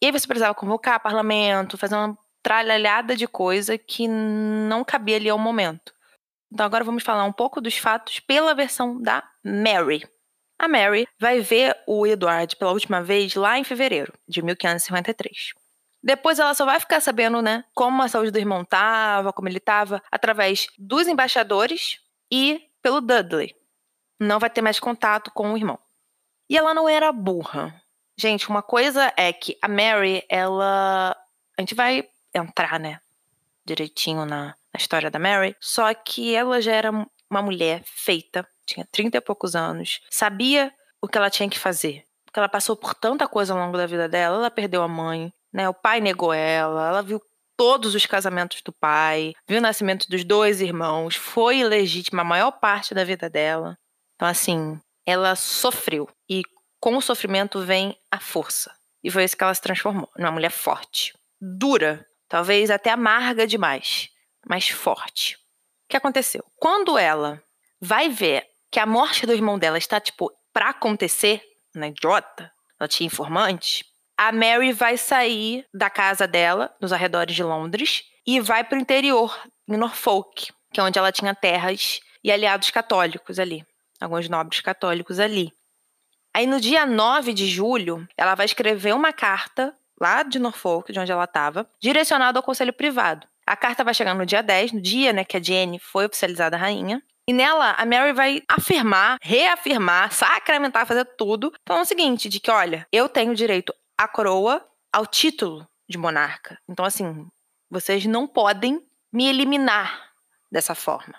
E 0.00 0.06
aí 0.06 0.12
você 0.12 0.26
precisava 0.26 0.54
convocar 0.54 1.00
parlamento, 1.00 1.78
fazer 1.78 1.96
uma 1.96 2.16
tralhalhada 2.42 3.16
de 3.16 3.26
coisa 3.26 3.76
que 3.76 4.06
não 4.06 4.84
cabia 4.84 5.16
ali 5.16 5.28
ao 5.28 5.38
momento. 5.38 5.92
Então 6.52 6.64
agora 6.64 6.84
vamos 6.84 7.02
falar 7.02 7.24
um 7.24 7.32
pouco 7.32 7.60
dos 7.60 7.76
fatos 7.76 8.20
pela 8.20 8.54
versão 8.54 9.00
da 9.00 9.28
Mary. 9.44 10.06
A 10.58 10.68
Mary 10.68 11.06
vai 11.18 11.40
ver 11.40 11.76
o 11.86 12.06
Edward 12.06 12.56
pela 12.56 12.72
última 12.72 13.02
vez 13.02 13.34
lá 13.34 13.58
em 13.58 13.64
fevereiro 13.64 14.12
de 14.26 14.42
1553. 14.42 15.52
Depois 16.02 16.38
ela 16.38 16.54
só 16.54 16.64
vai 16.64 16.78
ficar 16.78 17.00
sabendo, 17.00 17.42
né, 17.42 17.64
como 17.74 18.02
a 18.02 18.08
saúde 18.08 18.30
do 18.30 18.38
irmão 18.38 18.62
estava, 18.62 19.32
como 19.32 19.48
ele 19.48 19.58
estava, 19.58 20.02
através 20.10 20.68
dos 20.78 21.08
embaixadores 21.08 22.00
e 22.30 22.62
pelo 22.82 23.00
Dudley, 23.00 23.54
não 24.18 24.38
vai 24.38 24.50
ter 24.50 24.62
mais 24.62 24.78
contato 24.78 25.30
com 25.32 25.52
o 25.52 25.56
irmão. 25.56 25.78
E 26.48 26.56
ela 26.56 26.72
não 26.72 26.88
era 26.88 27.12
burra. 27.12 27.82
Gente, 28.16 28.48
uma 28.48 28.62
coisa 28.62 29.12
é 29.16 29.32
que 29.32 29.56
a 29.62 29.68
Mary, 29.68 30.24
ela. 30.28 31.16
A 31.56 31.60
gente 31.60 31.74
vai 31.74 32.08
entrar, 32.34 32.80
né? 32.80 33.00
Direitinho 33.64 34.24
na, 34.24 34.46
na 34.72 34.78
história 34.78 35.10
da 35.10 35.18
Mary. 35.18 35.54
Só 35.60 35.92
que 35.94 36.34
ela 36.34 36.60
já 36.60 36.72
era 36.72 36.90
uma 36.90 37.42
mulher 37.42 37.82
feita, 37.84 38.48
tinha 38.66 38.86
30 38.90 39.18
e 39.18 39.20
poucos 39.20 39.54
anos, 39.54 40.00
sabia 40.10 40.72
o 41.00 41.06
que 41.06 41.18
ela 41.18 41.30
tinha 41.30 41.48
que 41.48 41.58
fazer. 41.58 42.04
Porque 42.24 42.38
ela 42.38 42.48
passou 42.48 42.76
por 42.76 42.94
tanta 42.94 43.28
coisa 43.28 43.52
ao 43.52 43.58
longo 43.58 43.76
da 43.76 43.86
vida 43.86 44.08
dela. 44.08 44.36
Ela 44.36 44.50
perdeu 44.50 44.82
a 44.82 44.88
mãe, 44.88 45.32
né? 45.58 45.68
O 45.68 45.74
pai 45.74 46.00
negou 46.00 46.32
ela, 46.32 46.88
ela 46.88 47.02
viu 47.02 47.20
todos 47.56 47.92
os 47.96 48.06
casamentos 48.06 48.62
do 48.62 48.72
pai, 48.72 49.34
viu 49.48 49.58
o 49.58 49.60
nascimento 49.60 50.08
dos 50.08 50.22
dois 50.22 50.60
irmãos, 50.60 51.16
foi 51.16 51.58
ilegítima 51.58 52.22
a 52.22 52.24
maior 52.24 52.52
parte 52.52 52.94
da 52.94 53.02
vida 53.02 53.28
dela. 53.28 53.76
Então, 54.14 54.28
assim, 54.28 54.80
ela 55.04 55.34
sofreu. 55.34 56.08
E 56.30 56.42
com 56.78 56.96
o 56.96 57.02
sofrimento 57.02 57.60
vem 57.60 57.98
a 58.08 58.20
força. 58.20 58.72
E 59.02 59.10
foi 59.10 59.24
isso 59.24 59.36
que 59.36 59.42
ela 59.42 59.52
se 59.52 59.60
transformou 59.60 60.08
numa 60.16 60.30
mulher 60.30 60.52
forte, 60.52 61.12
dura, 61.40 62.06
talvez 62.28 62.70
até 62.70 62.90
amarga 62.90 63.44
demais, 63.44 64.08
mas 64.46 64.68
forte. 64.68 65.34
O 65.34 65.90
que 65.90 65.96
aconteceu? 65.96 66.44
Quando 66.54 66.96
ela 66.96 67.42
vai 67.80 68.08
ver 68.08 68.46
que 68.70 68.78
a 68.78 68.86
morte 68.86 69.26
do 69.26 69.32
irmão 69.32 69.58
dela 69.58 69.78
está, 69.78 69.98
tipo, 69.98 70.30
pra 70.52 70.70
acontecer, 70.70 71.42
na 71.74 71.88
idiota, 71.88 72.52
ela 72.78 72.86
tinha 72.86 73.06
informante, 73.08 73.84
a 74.18 74.32
Mary 74.32 74.72
vai 74.72 74.96
sair 74.96 75.64
da 75.72 75.88
casa 75.88 76.26
dela, 76.26 76.74
nos 76.80 76.92
arredores 76.92 77.36
de 77.36 77.44
Londres, 77.44 78.02
e 78.26 78.40
vai 78.40 78.64
para 78.64 78.76
o 78.76 78.80
interior, 78.80 79.40
em 79.68 79.76
Norfolk, 79.76 80.52
que 80.72 80.80
é 80.80 80.82
onde 80.82 80.98
ela 80.98 81.12
tinha 81.12 81.32
terras 81.36 82.00
e 82.24 82.32
aliados 82.32 82.68
católicos 82.70 83.38
ali, 83.38 83.64
alguns 84.00 84.28
nobres 84.28 84.60
católicos 84.60 85.20
ali. 85.20 85.52
Aí 86.34 86.48
no 86.48 86.60
dia 86.60 86.84
9 86.84 87.32
de 87.32 87.48
julho, 87.48 88.08
ela 88.16 88.34
vai 88.34 88.44
escrever 88.44 88.92
uma 88.92 89.12
carta 89.12 89.72
lá 90.00 90.24
de 90.24 90.40
Norfolk, 90.40 90.92
de 90.92 90.98
onde 90.98 91.12
ela 91.12 91.24
estava, 91.24 91.68
direcionada 91.80 92.40
ao 92.40 92.42
conselho 92.42 92.72
privado. 92.72 93.24
A 93.46 93.56
carta 93.56 93.84
vai 93.84 93.94
chegar 93.94 94.14
no 94.14 94.26
dia 94.26 94.42
10, 94.42 94.72
no 94.72 94.80
dia 94.80 95.12
né, 95.12 95.24
que 95.24 95.36
a 95.36 95.42
Jenny 95.42 95.78
foi 95.78 96.06
oficializada 96.06 96.56
rainha. 96.56 97.00
E 97.26 97.32
nela, 97.32 97.72
a 97.72 97.84
Mary 97.84 98.12
vai 98.12 98.42
afirmar, 98.48 99.18
reafirmar, 99.22 100.12
sacramentar, 100.12 100.86
fazer 100.86 101.04
tudo. 101.04 101.52
É 101.68 101.74
o 101.74 101.84
seguinte, 101.84 102.28
de 102.28 102.40
que, 102.40 102.50
olha, 102.50 102.86
eu 102.92 103.08
tenho 103.08 103.34
direito 103.34 103.72
a 103.98 104.06
coroa 104.06 104.64
ao 104.92 105.04
título 105.04 105.66
de 105.88 105.98
monarca. 105.98 106.56
Então, 106.68 106.84
assim, 106.84 107.26
vocês 107.68 108.06
não 108.06 108.28
podem 108.28 108.80
me 109.12 109.26
eliminar 109.26 110.12
dessa 110.50 110.74
forma. 110.74 111.14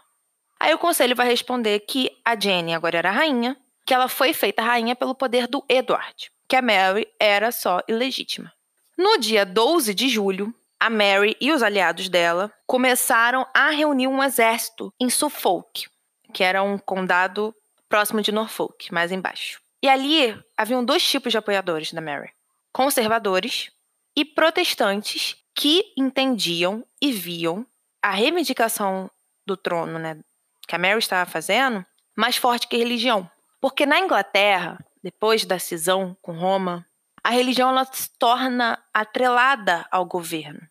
Aí 0.57 0.73
o 0.73 0.79
conselho 0.79 1.15
vai 1.15 1.27
responder 1.27 1.81
que 1.81 2.09
a 2.23 2.39
Jenny 2.39 2.73
agora 2.73 2.97
era 2.97 3.11
rainha, 3.11 3.57
que 3.85 3.93
ela 3.93 4.07
foi 4.07 4.33
feita 4.33 4.61
rainha 4.61 4.95
pelo 4.95 5.13
poder 5.13 5.47
do 5.47 5.63
Edward, 5.67 6.31
que 6.47 6.55
a 6.55 6.61
Mary 6.61 7.07
era 7.19 7.51
só 7.51 7.81
ilegítima. 7.87 8.51
No 8.97 9.17
dia 9.17 9.45
12 9.45 9.93
de 9.93 10.07
julho, 10.07 10.53
a 10.79 10.89
Mary 10.89 11.35
e 11.41 11.51
os 11.51 11.61
aliados 11.61 12.07
dela 12.07 12.51
começaram 12.65 13.45
a 13.53 13.69
reunir 13.69 14.07
um 14.07 14.23
exército 14.23 14.93
em 14.99 15.09
Suffolk, 15.09 15.87
que 16.33 16.43
era 16.43 16.63
um 16.63 16.77
condado 16.77 17.53
próximo 17.89 18.21
de 18.21 18.31
Norfolk, 18.31 18.93
mais 18.93 19.11
embaixo. 19.11 19.59
E 19.81 19.89
ali 19.89 20.37
haviam 20.57 20.83
dois 20.83 21.03
tipos 21.03 21.31
de 21.31 21.37
apoiadores 21.37 21.91
da 21.91 22.01
Mary 22.01 22.31
conservadores 22.71 23.71
e 24.15 24.25
protestantes 24.25 25.35
que 25.55 25.93
entendiam 25.97 26.85
e 27.01 27.11
viam 27.11 27.65
a 28.01 28.11
reivindicação 28.11 29.09
do 29.45 29.57
trono, 29.57 29.99
né, 29.99 30.19
que 30.67 30.75
a 30.75 30.79
Mary 30.79 30.99
estava 30.99 31.29
fazendo, 31.29 31.85
mais 32.15 32.37
forte 32.37 32.67
que 32.67 32.75
a 32.75 32.79
religião. 32.79 33.29
Porque 33.59 33.85
na 33.85 33.99
Inglaterra, 33.99 34.77
depois 35.03 35.45
da 35.45 35.59
cisão 35.59 36.15
com 36.21 36.33
Roma, 36.33 36.85
a 37.23 37.31
religião 37.31 37.69
ela 37.69 37.85
se 37.85 38.09
torna 38.17 38.81
atrelada 38.93 39.85
ao 39.91 40.05
governo. 40.05 40.61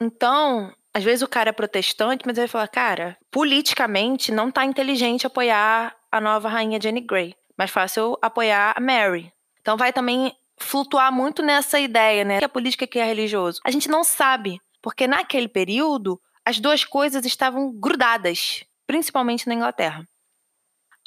Então, 0.00 0.72
às 0.92 1.04
vezes 1.04 1.22
o 1.22 1.28
cara 1.28 1.50
é 1.50 1.52
protestante, 1.52 2.24
mas 2.26 2.38
ele 2.38 2.48
fala, 2.48 2.66
cara, 2.68 3.16
politicamente 3.30 4.32
não 4.32 4.50
tá 4.50 4.64
inteligente 4.64 5.26
apoiar 5.26 5.94
a 6.10 6.20
nova 6.20 6.48
rainha 6.48 6.80
Jenny 6.80 7.00
Grey, 7.00 7.34
mas 7.56 7.70
fácil 7.70 8.18
apoiar 8.22 8.74
a 8.76 8.80
Mary. 8.80 9.32
Então 9.60 9.76
vai 9.76 9.92
também 9.92 10.32
flutuar 10.58 11.12
muito 11.12 11.42
nessa 11.42 11.78
ideia, 11.78 12.24
né? 12.24 12.38
Que 12.38 12.44
a 12.44 12.48
política 12.48 12.86
que 12.86 12.98
é 12.98 13.04
religioso. 13.04 13.60
A 13.64 13.70
gente 13.70 13.88
não 13.88 14.04
sabe, 14.04 14.60
porque 14.82 15.06
naquele 15.06 15.48
período 15.48 16.20
as 16.44 16.60
duas 16.60 16.84
coisas 16.84 17.24
estavam 17.24 17.72
grudadas, 17.72 18.64
principalmente 18.86 19.48
na 19.48 19.54
Inglaterra. 19.54 20.06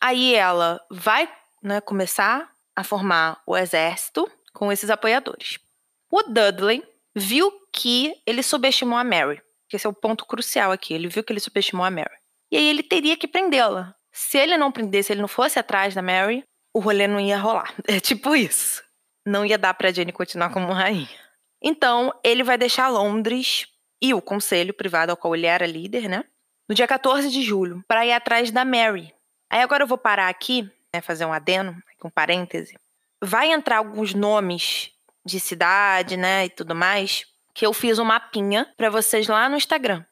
Aí 0.01 0.33
ela 0.33 0.79
vai 0.89 1.29
né, 1.61 1.79
começar 1.81 2.51
a 2.75 2.83
formar 2.83 3.41
o 3.45 3.55
exército 3.55 4.29
com 4.53 4.71
esses 4.71 4.89
apoiadores. 4.89 5.59
O 6.09 6.23
Dudley 6.23 6.83
viu 7.15 7.51
que 7.71 8.15
ele 8.25 8.41
subestimou 8.43 8.97
a 8.97 9.03
Mary. 9.03 9.41
Esse 9.71 9.85
é 9.85 9.89
o 9.89 9.93
ponto 9.93 10.25
crucial 10.25 10.71
aqui. 10.71 10.93
Ele 10.93 11.07
viu 11.07 11.23
que 11.23 11.33
ele 11.33 11.39
subestimou 11.39 11.85
a 11.85 11.91
Mary. 11.91 12.15
E 12.51 12.57
aí 12.57 12.65
ele 12.65 12.81
teria 12.81 13.17
que 13.17 13.27
prendê-la. 13.27 13.93
Se 14.11 14.37
ele 14.37 14.57
não 14.57 14.71
prendesse, 14.71 15.07
se 15.07 15.13
ele 15.13 15.21
não 15.21 15.27
fosse 15.27 15.59
atrás 15.59 15.93
da 15.93 16.01
Mary, 16.01 16.43
o 16.73 16.79
rolê 16.79 17.07
não 17.07 17.19
ia 17.19 17.37
rolar. 17.37 17.73
É 17.87 17.99
tipo 17.99 18.35
isso 18.35 18.86
não 19.27 19.45
ia 19.45 19.57
dar 19.57 19.73
para 19.73 19.91
Jenny 19.91 20.11
continuar 20.11 20.51
como 20.51 20.71
rainha. 20.71 21.09
Então, 21.61 22.13
ele 22.23 22.43
vai 22.43 22.57
deixar 22.57 22.87
Londres 22.87 23.67
e 24.01 24.13
o 24.13 24.21
conselho 24.21 24.73
privado 24.73 25.11
ao 25.11 25.17
qual 25.17 25.35
ele 25.35 25.45
era 25.45 25.65
líder, 25.65 26.07
né? 26.07 26.23
No 26.69 26.73
dia 26.73 26.87
14 26.87 27.29
de 27.29 27.41
julho, 27.41 27.83
para 27.87 28.05
ir 28.05 28.13
atrás 28.13 28.51
da 28.51 28.63
Mary. 28.63 29.13
Aí 29.49 29.61
agora 29.61 29.83
eu 29.83 29.87
vou 29.87 29.97
parar 29.97 30.29
aqui, 30.29 30.69
né, 30.93 31.01
fazer 31.01 31.25
um 31.25 31.33
adeno, 31.33 31.75
um 32.03 32.09
parêntese. 32.09 32.77
Vai 33.21 33.51
entrar 33.51 33.77
alguns 33.77 34.13
nomes 34.13 34.91
de 35.25 35.39
cidade, 35.39 36.15
né, 36.15 36.45
e 36.45 36.49
tudo 36.49 36.75
mais, 36.75 37.25
que 37.53 37.65
eu 37.65 37.73
fiz 37.73 37.99
um 37.99 38.05
mapinha 38.05 38.71
para 38.77 38.89
vocês 38.89 39.27
lá 39.27 39.49
no 39.49 39.57
Instagram, 39.57 40.05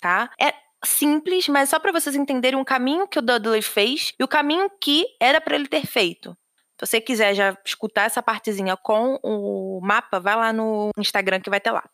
tá? 0.00 0.30
É 0.40 0.54
simples, 0.84 1.48
mas 1.48 1.68
só 1.68 1.78
para 1.78 1.92
vocês 1.92 2.14
entenderem 2.14 2.58
o 2.58 2.64
caminho 2.64 3.08
que 3.08 3.18
o 3.18 3.22
Dudley 3.22 3.62
fez 3.62 4.14
e 4.18 4.24
o 4.24 4.28
caminho 4.28 4.70
que 4.80 5.06
era 5.20 5.40
para 5.40 5.56
ele 5.56 5.68
ter 5.68 5.86
feito. 5.86 6.36
Se 6.80 6.86
você 6.86 7.00
quiser 7.00 7.34
já 7.34 7.56
escutar 7.64 8.04
essa 8.04 8.22
partezinha 8.22 8.76
com 8.76 9.18
o 9.22 9.80
mapa, 9.82 10.18
vai 10.18 10.34
lá 10.34 10.52
no 10.52 10.90
Instagram 10.98 11.40
que 11.40 11.50
vai 11.50 11.60
ter 11.60 11.70
lá. 11.70 11.88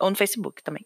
Ou 0.00 0.10
no 0.10 0.16
Facebook 0.16 0.62
também. 0.62 0.84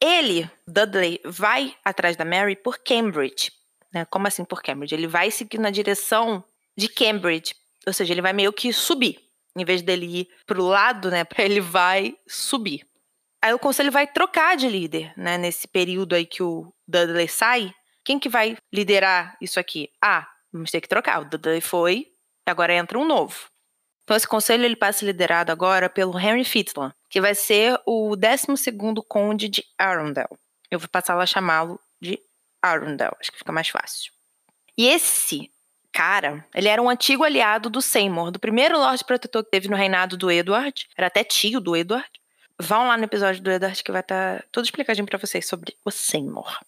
Ele, 0.00 0.50
Dudley, 0.66 1.20
vai 1.24 1.76
atrás 1.84 2.16
da 2.16 2.24
Mary 2.24 2.56
por 2.56 2.78
Cambridge. 2.78 3.52
Né? 3.92 4.04
Como 4.06 4.26
assim 4.26 4.44
por 4.44 4.62
Cambridge? 4.62 4.94
Ele 4.94 5.06
vai 5.06 5.30
seguir 5.30 5.58
na 5.58 5.70
direção 5.70 6.44
de 6.76 6.88
Cambridge. 6.88 7.54
Ou 7.86 7.92
seja, 7.92 8.12
ele 8.12 8.22
vai 8.22 8.32
meio 8.32 8.52
que 8.52 8.72
subir. 8.72 9.18
Em 9.56 9.64
vez 9.64 9.82
dele 9.82 10.20
ir 10.20 10.28
pro 10.46 10.62
lado, 10.64 11.10
né? 11.10 11.24
Ele 11.38 11.60
vai 11.60 12.16
subir. 12.26 12.86
Aí 13.42 13.52
o 13.52 13.58
conselho 13.58 13.92
vai 13.92 14.06
trocar 14.06 14.56
de 14.56 14.66
líder, 14.66 15.12
né? 15.16 15.36
Nesse 15.36 15.68
período 15.68 16.14
aí 16.14 16.24
que 16.24 16.42
o 16.42 16.72
Dudley 16.88 17.28
sai. 17.28 17.74
Quem 18.04 18.18
que 18.18 18.28
vai 18.28 18.56
liderar 18.72 19.36
isso 19.40 19.60
aqui? 19.60 19.90
Ah, 20.02 20.26
vamos 20.50 20.70
ter 20.70 20.80
que 20.80 20.88
trocar. 20.88 21.20
O 21.20 21.24
Dudley 21.28 21.60
foi, 21.60 22.11
Agora 22.46 22.74
entra 22.74 22.98
um 22.98 23.04
novo. 23.04 23.52
Então 24.04 24.16
esse 24.16 24.26
conselho 24.26 24.64
ele 24.64 24.76
passa 24.76 25.04
liderado 25.04 25.52
agora 25.52 25.88
pelo 25.88 26.18
Henry 26.18 26.44
Fitzlan, 26.44 26.92
que 27.08 27.20
vai 27.20 27.34
ser 27.34 27.80
o 27.86 28.16
12º 28.16 29.02
conde 29.06 29.48
de 29.48 29.64
Arundel. 29.78 30.28
Eu 30.70 30.78
vou 30.78 30.88
passar 30.88 31.18
a 31.18 31.26
chamá-lo 31.26 31.78
de 32.00 32.18
Arundel, 32.60 33.16
acho 33.20 33.30
que 33.30 33.38
fica 33.38 33.52
mais 33.52 33.68
fácil. 33.68 34.12
E 34.76 34.88
esse 34.88 35.50
cara, 35.92 36.44
ele 36.54 36.68
era 36.68 36.82
um 36.82 36.88
antigo 36.88 37.22
aliado 37.22 37.68
do 37.68 37.82
Seymour, 37.82 38.30
do 38.30 38.40
primeiro 38.40 38.78
Lorde 38.78 39.04
Protetor 39.04 39.44
que 39.44 39.50
teve 39.50 39.68
no 39.68 39.76
reinado 39.76 40.16
do 40.16 40.30
Edward, 40.30 40.88
era 40.96 41.06
até 41.06 41.22
tio 41.22 41.60
do 41.60 41.76
Edward. 41.76 42.08
Vão 42.58 42.88
lá 42.88 42.96
no 42.96 43.04
episódio 43.04 43.42
do 43.42 43.50
Edward 43.50 43.82
que 43.82 43.92
vai 43.92 44.00
estar 44.00 44.40
tá 44.40 44.44
tudo 44.50 44.64
explicadinho 44.64 45.06
para 45.06 45.18
vocês 45.18 45.46
sobre 45.46 45.76
o 45.84 45.90
Seymour. 45.90 46.58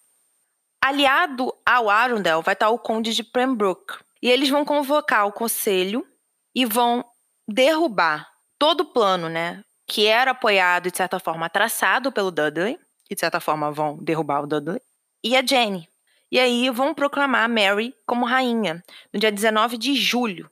Aliado 0.80 1.54
ao 1.64 1.88
Arundel 1.88 2.42
vai 2.42 2.52
estar 2.52 2.66
tá 2.66 2.70
o 2.70 2.78
conde 2.78 3.14
de 3.14 3.24
Pembroke, 3.24 3.94
e 4.24 4.30
eles 4.30 4.48
vão 4.48 4.64
convocar 4.64 5.26
o 5.26 5.32
conselho 5.32 6.02
e 6.54 6.64
vão 6.64 7.04
derrubar 7.46 8.26
todo 8.58 8.80
o 8.80 8.86
plano, 8.86 9.28
né? 9.28 9.62
Que 9.86 10.06
era 10.06 10.30
apoiado, 10.30 10.90
de 10.90 10.96
certa 10.96 11.20
forma, 11.20 11.50
traçado 11.50 12.10
pelo 12.10 12.30
Dudley. 12.30 12.78
E, 13.10 13.14
de 13.14 13.20
certa 13.20 13.38
forma, 13.38 13.70
vão 13.70 13.98
derrubar 13.98 14.42
o 14.42 14.46
Dudley. 14.46 14.80
E 15.22 15.36
a 15.36 15.44
Jenny. 15.44 15.86
E 16.32 16.40
aí 16.40 16.70
vão 16.70 16.94
proclamar 16.94 17.44
a 17.44 17.48
Mary 17.48 17.94
como 18.06 18.24
rainha, 18.24 18.82
no 19.12 19.20
dia 19.20 19.30
19 19.30 19.76
de 19.76 19.94
julho. 19.94 20.50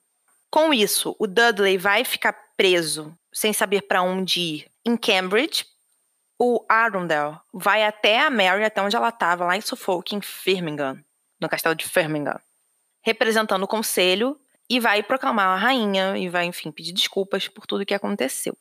Com 0.50 0.74
isso, 0.74 1.16
o 1.18 1.26
Dudley 1.26 1.78
vai 1.78 2.04
ficar 2.04 2.34
preso, 2.54 3.16
sem 3.32 3.54
saber 3.54 3.88
para 3.88 4.02
onde 4.02 4.38
ir, 4.38 4.70
em 4.84 4.98
Cambridge. 4.98 5.64
O 6.38 6.62
Arundel 6.68 7.40
vai 7.50 7.84
até 7.84 8.20
a 8.20 8.28
Mary, 8.28 8.64
até 8.64 8.82
onde 8.82 8.96
ela 8.96 9.08
estava, 9.08 9.46
lá 9.46 9.56
em 9.56 9.62
Suffolk, 9.62 10.14
em 10.14 10.20
Firmingham, 10.20 11.02
no 11.40 11.48
castelo 11.48 11.74
de 11.74 11.88
Firmingham 11.88 12.38
representando 13.04 13.62
o 13.64 13.68
conselho 13.68 14.38
e 14.68 14.80
vai 14.80 15.02
proclamar 15.02 15.48
a 15.48 15.56
rainha 15.56 16.16
e 16.16 16.28
vai, 16.28 16.46
enfim, 16.46 16.70
pedir 16.70 16.92
desculpas 16.92 17.48
por 17.48 17.66
tudo 17.66 17.84
que 17.84 17.94
aconteceu. 17.94 18.56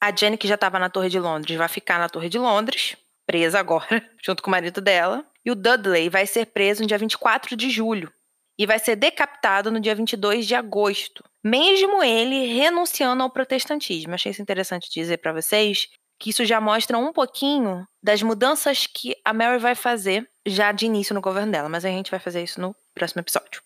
A 0.00 0.14
Jenny, 0.14 0.38
que 0.38 0.48
já 0.48 0.54
estava 0.54 0.78
na 0.78 0.88
Torre 0.88 1.08
de 1.08 1.18
Londres, 1.18 1.56
vai 1.56 1.68
ficar 1.68 1.98
na 1.98 2.08
Torre 2.08 2.28
de 2.28 2.38
Londres, 2.38 2.96
presa 3.26 3.58
agora, 3.58 4.08
junto 4.24 4.42
com 4.42 4.48
o 4.48 4.52
marido 4.52 4.80
dela. 4.80 5.26
E 5.44 5.50
o 5.50 5.54
Dudley 5.54 6.08
vai 6.08 6.26
ser 6.26 6.46
preso 6.46 6.82
no 6.82 6.86
dia 6.86 6.98
24 6.98 7.56
de 7.56 7.70
julho. 7.70 8.12
e 8.58 8.66
vai 8.66 8.78
ser 8.78 8.94
decapitado 8.94 9.70
no 9.70 9.80
dia 9.80 9.94
22 9.94 10.46
de 10.46 10.54
agosto, 10.54 11.24
mesmo 11.42 12.02
ele 12.02 12.46
renunciando 12.52 13.22
ao 13.22 13.30
protestantismo. 13.30 14.14
Achei 14.14 14.32
isso 14.32 14.42
interessante 14.42 14.90
dizer 14.92 15.16
para 15.16 15.32
vocês 15.32 15.88
que 16.20 16.28
isso 16.28 16.44
já 16.44 16.60
mostra 16.60 16.98
um 16.98 17.12
pouquinho 17.12 17.88
das 18.02 18.22
mudanças 18.22 18.86
que 18.86 19.16
a 19.24 19.32
Mary 19.32 19.58
vai 19.58 19.74
fazer 19.74 20.28
já 20.46 20.70
de 20.70 20.84
início 20.84 21.14
no 21.14 21.20
governo 21.20 21.50
dela, 21.50 21.68
mas 21.68 21.84
a 21.84 21.88
gente 21.88 22.10
vai 22.10 22.20
fazer 22.20 22.42
isso 22.42 22.60
no 22.60 22.76
próximo 22.94 23.20
episódio. 23.20 23.62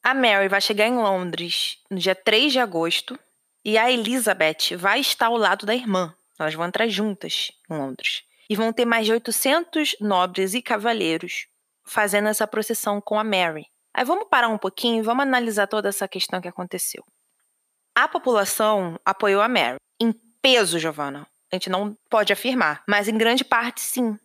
A 0.00 0.14
Mary 0.14 0.48
vai 0.48 0.60
chegar 0.60 0.86
em 0.86 0.96
Londres 0.96 1.78
no 1.90 1.98
dia 1.98 2.14
3 2.14 2.52
de 2.52 2.60
agosto 2.60 3.18
e 3.64 3.76
a 3.76 3.90
Elizabeth 3.90 4.76
vai 4.76 5.00
estar 5.00 5.26
ao 5.26 5.36
lado 5.36 5.66
da 5.66 5.74
irmã. 5.74 6.14
Elas 6.38 6.54
vão 6.54 6.66
entrar 6.66 6.86
juntas 6.86 7.50
em 7.68 7.76
Londres. 7.76 8.22
E 8.48 8.54
vão 8.54 8.72
ter 8.72 8.84
mais 8.84 9.04
de 9.04 9.12
800 9.12 9.96
nobres 10.00 10.54
e 10.54 10.62
cavaleiros 10.62 11.48
fazendo 11.84 12.28
essa 12.28 12.46
procissão 12.46 13.00
com 13.00 13.18
a 13.18 13.24
Mary. 13.24 13.66
Aí 13.92 14.04
vamos 14.04 14.28
parar 14.30 14.48
um 14.48 14.56
pouquinho 14.56 15.00
e 15.00 15.02
vamos 15.02 15.24
analisar 15.24 15.66
toda 15.66 15.88
essa 15.88 16.06
questão 16.06 16.40
que 16.40 16.48
aconteceu. 16.48 17.04
A 17.94 18.06
população 18.06 18.98
apoiou 19.04 19.42
a 19.42 19.48
Mary. 19.48 19.78
Em 20.00 20.12
peso, 20.40 20.78
Giovanna. 20.78 21.26
A 21.50 21.56
gente 21.56 21.70
não 21.70 21.96
pode 22.10 22.32
afirmar, 22.32 22.82
mas 22.86 23.08
em 23.08 23.16
grande 23.16 23.44
parte 23.44 23.80
sim. 23.80 24.18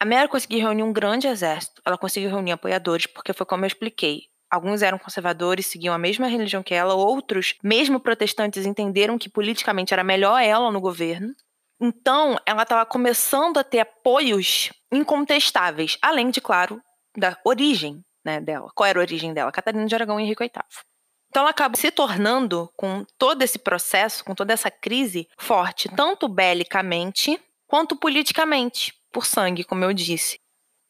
A 0.00 0.04
Mary 0.04 0.28
conseguiu 0.28 0.60
reunir 0.60 0.82
um 0.82 0.92
grande 0.92 1.26
exército. 1.26 1.82
Ela 1.84 1.98
conseguiu 1.98 2.30
reunir 2.30 2.52
apoiadores, 2.52 3.06
porque 3.06 3.32
foi 3.32 3.44
como 3.44 3.64
eu 3.64 3.68
expliquei. 3.68 4.22
Alguns 4.50 4.82
eram 4.82 4.98
conservadores, 4.98 5.66
seguiam 5.66 5.94
a 5.94 5.98
mesma 5.98 6.26
religião 6.26 6.62
que 6.62 6.74
ela, 6.74 6.94
outros, 6.94 7.54
mesmo 7.62 8.00
protestantes, 8.00 8.64
entenderam 8.64 9.18
que 9.18 9.28
politicamente 9.28 9.92
era 9.92 10.02
melhor 10.02 10.40
ela 10.40 10.72
no 10.72 10.80
governo. 10.80 11.34
Então, 11.80 12.36
ela 12.44 12.62
estava 12.62 12.84
começando 12.84 13.58
a 13.58 13.64
ter 13.64 13.80
apoios 13.80 14.70
incontestáveis, 14.90 15.98
além 16.02 16.30
de, 16.30 16.40
claro, 16.40 16.80
da 17.16 17.36
origem 17.44 18.02
né, 18.24 18.40
dela. 18.40 18.70
Qual 18.74 18.86
era 18.86 18.98
a 18.98 19.02
origem 19.02 19.32
dela? 19.32 19.52
Catarina 19.52 19.86
de 19.86 19.94
Aragão 19.94 20.18
e 20.18 20.24
Henrique 20.24 20.42
VIII. 20.42 20.89
Então 21.30 21.42
ela 21.42 21.50
acaba 21.50 21.76
se 21.76 21.90
tornando, 21.90 22.68
com 22.76 23.04
todo 23.16 23.42
esse 23.42 23.58
processo, 23.58 24.24
com 24.24 24.34
toda 24.34 24.52
essa 24.52 24.70
crise, 24.70 25.28
forte, 25.38 25.88
tanto 25.88 26.28
belicamente 26.28 27.40
quanto 27.68 27.96
politicamente, 27.96 28.92
por 29.12 29.24
sangue, 29.24 29.62
como 29.62 29.84
eu 29.84 29.92
disse. 29.92 30.40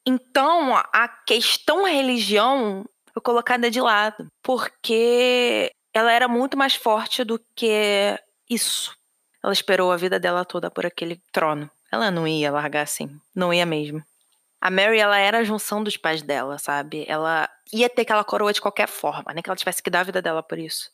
Então 0.05 0.74
a 0.74 1.07
questão 1.09 1.85
religião 1.85 2.87
foi 3.12 3.22
colocada 3.22 3.70
de 3.70 3.81
lado, 3.81 4.29
porque 4.42 5.70
ela 5.92 6.11
era 6.11 6.26
muito 6.26 6.57
mais 6.57 6.74
forte 6.74 7.22
do 7.22 7.38
que 7.55 8.18
isso. 8.48 8.96
Ela 9.42 9.53
esperou 9.53 9.92
a 9.92 9.96
vida 9.96 10.18
dela 10.18 10.44
toda 10.44 10.70
por 10.70 10.87
aquele 10.87 11.20
trono. 11.33 11.70
Ela 11.92 12.11
não 12.11 12.26
ia 12.26 12.50
largar 12.50 12.83
assim, 12.83 13.11
não 13.35 13.53
ia 13.53 13.66
mesmo. 13.66 14.03
A 14.61 14.70
Mary, 14.70 14.99
ela 14.99 15.16
era 15.16 15.38
a 15.38 15.44
junção 15.44 15.83
dos 15.83 15.96
pais 15.96 16.20
dela, 16.20 16.59
sabe? 16.59 17.05
Ela 17.09 17.49
ia 17.73 17.88
ter 17.88 18.03
aquela 18.03 18.23
coroa 18.23 18.53
de 18.53 18.61
qualquer 18.61 18.88
forma, 18.88 19.33
nem 19.33 19.42
que 19.42 19.49
ela 19.49 19.57
tivesse 19.57 19.83
que 19.83 19.88
dar 19.88 20.01
a 20.01 20.05
vida 20.05 20.20
dela 20.20 20.42
por 20.42 20.59
isso. 20.59 20.90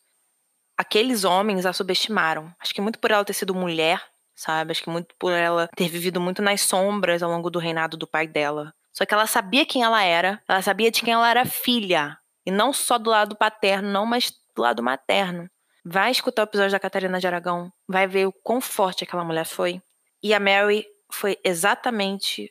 Aqueles 0.79 1.25
homens 1.25 1.67
a 1.67 1.73
subestimaram. 1.73 2.55
Acho 2.61 2.75
que 2.75 2.81
muito 2.81 2.99
por 2.99 3.11
ela 3.11 3.25
ter 3.25 3.33
sido 3.33 3.55
mulher, 3.55 4.01
sabe? 4.37 4.71
Acho 4.71 4.85
que 4.85 4.91
muito 4.91 5.15
por 5.19 5.33
ela 5.33 5.69
ter 5.75 5.89
vivido 5.89 6.21
muito 6.21 6.43
nas 6.43 6.61
sombras 6.61 7.23
ao 7.23 7.31
longo 7.31 7.51
do 7.51 7.59
reinado 7.59 7.97
do 7.97 8.07
pai 8.07 8.29
dela. 8.29 8.73
Só 8.93 9.05
que 9.05 9.13
ela 9.13 9.27
sabia 9.27 9.67
quem 9.67 9.83
ela 9.83 10.03
era, 10.03 10.41
ela 10.49 10.63
sabia 10.63 10.91
de 10.91 11.03
quem 11.03 11.15
ela 11.15 11.29
era 11.29 11.45
filha. 11.45 12.17
E 12.45 12.51
não 12.51 12.73
só 12.73 12.99
do 12.99 13.11
lado 13.11 13.35
paterno, 13.35 13.91
não, 13.91 14.07
mas 14.07 14.33
do 14.55 14.63
lado 14.63 14.83
materno. 14.83 15.51
Vai 15.85 16.11
escutar 16.11 16.43
o 16.43 16.45
episódio 16.45 16.73
da 16.73 16.81
Catarina 16.81 17.19
de 17.19 17.27
Aragão, 17.27 17.73
vai 17.89 18.07
ver 18.07 18.27
o 18.27 18.33
quão 18.33 18.61
forte 18.61 19.05
aquela 19.05 19.25
mulher 19.25 19.45
foi. 19.45 19.83
E 20.23 20.33
a 20.33 20.41
Mary 20.41 20.87
foi 21.11 21.39
exatamente 21.45 22.51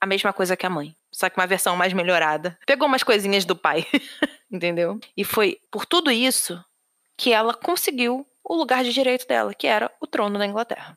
a 0.00 0.06
mesma 0.06 0.32
coisa 0.32 0.56
que 0.56 0.64
a 0.64 0.70
mãe, 0.70 0.94
só 1.12 1.28
que 1.28 1.38
uma 1.38 1.46
versão 1.46 1.76
mais 1.76 1.92
melhorada. 1.92 2.58
Pegou 2.66 2.88
umas 2.88 3.02
coisinhas 3.02 3.44
do 3.44 3.54
pai, 3.54 3.86
entendeu? 4.50 4.98
E 5.16 5.24
foi 5.24 5.58
por 5.70 5.84
tudo 5.84 6.10
isso 6.10 6.62
que 7.16 7.32
ela 7.32 7.52
conseguiu 7.52 8.26
o 8.42 8.54
lugar 8.54 8.82
de 8.82 8.92
direito 8.92 9.26
dela, 9.26 9.52
que 9.52 9.66
era 9.66 9.92
o 10.00 10.06
trono 10.06 10.38
da 10.38 10.46
Inglaterra. 10.46 10.96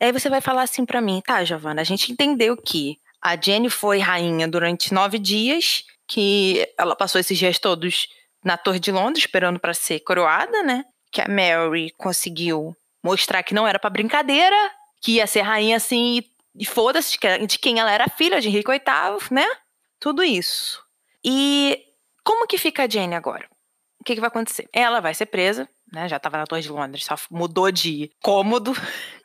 Aí 0.00 0.12
você 0.12 0.30
vai 0.30 0.40
falar 0.40 0.62
assim 0.62 0.86
para 0.86 1.00
mim, 1.00 1.20
tá, 1.24 1.44
Giovanna, 1.44 1.82
a 1.82 1.84
gente 1.84 2.10
entendeu 2.10 2.56
que 2.56 2.98
a 3.22 3.36
Jenny 3.36 3.68
foi 3.68 3.98
rainha 3.98 4.48
durante 4.48 4.94
nove 4.94 5.18
dias, 5.18 5.84
que 6.08 6.66
ela 6.78 6.96
passou 6.96 7.20
esses 7.20 7.36
dias 7.36 7.58
todos 7.58 8.08
na 8.42 8.56
Torre 8.56 8.80
de 8.80 8.90
Londres 8.90 9.24
esperando 9.24 9.60
para 9.60 9.74
ser 9.74 10.00
coroada, 10.00 10.62
né? 10.62 10.84
Que 11.12 11.20
a 11.20 11.28
Mary 11.28 11.92
conseguiu 11.98 12.74
mostrar 13.04 13.42
que 13.42 13.54
não 13.54 13.68
era 13.68 13.78
para 13.78 13.90
brincadeira, 13.90 14.56
que 15.02 15.12
ia 15.12 15.26
ser 15.26 15.42
rainha 15.42 15.76
assim 15.76 16.16
e 16.16 16.22
foda-se 16.64 17.16
de 17.46 17.58
quem 17.58 17.78
ela 17.78 17.90
era 17.90 18.08
filha 18.08 18.40
de 18.40 18.48
Henrique 18.48 18.70
VIII, 18.70 19.28
né? 19.30 19.46
Tudo 19.98 20.22
isso. 20.22 20.82
E 21.24 21.78
como 22.24 22.46
que 22.46 22.58
fica 22.58 22.84
a 22.84 22.88
Jane 22.88 23.14
agora? 23.14 23.48
O 24.00 24.04
que, 24.04 24.14
que 24.14 24.20
vai 24.20 24.28
acontecer? 24.28 24.68
Ela 24.72 25.00
vai 25.00 25.14
ser 25.14 25.26
presa, 25.26 25.68
né? 25.92 26.08
Já 26.08 26.16
estava 26.16 26.38
na 26.38 26.46
Torre 26.46 26.62
de 26.62 26.70
Londres, 26.70 27.04
só 27.04 27.16
mudou 27.30 27.70
de 27.70 28.10
cômodo. 28.22 28.72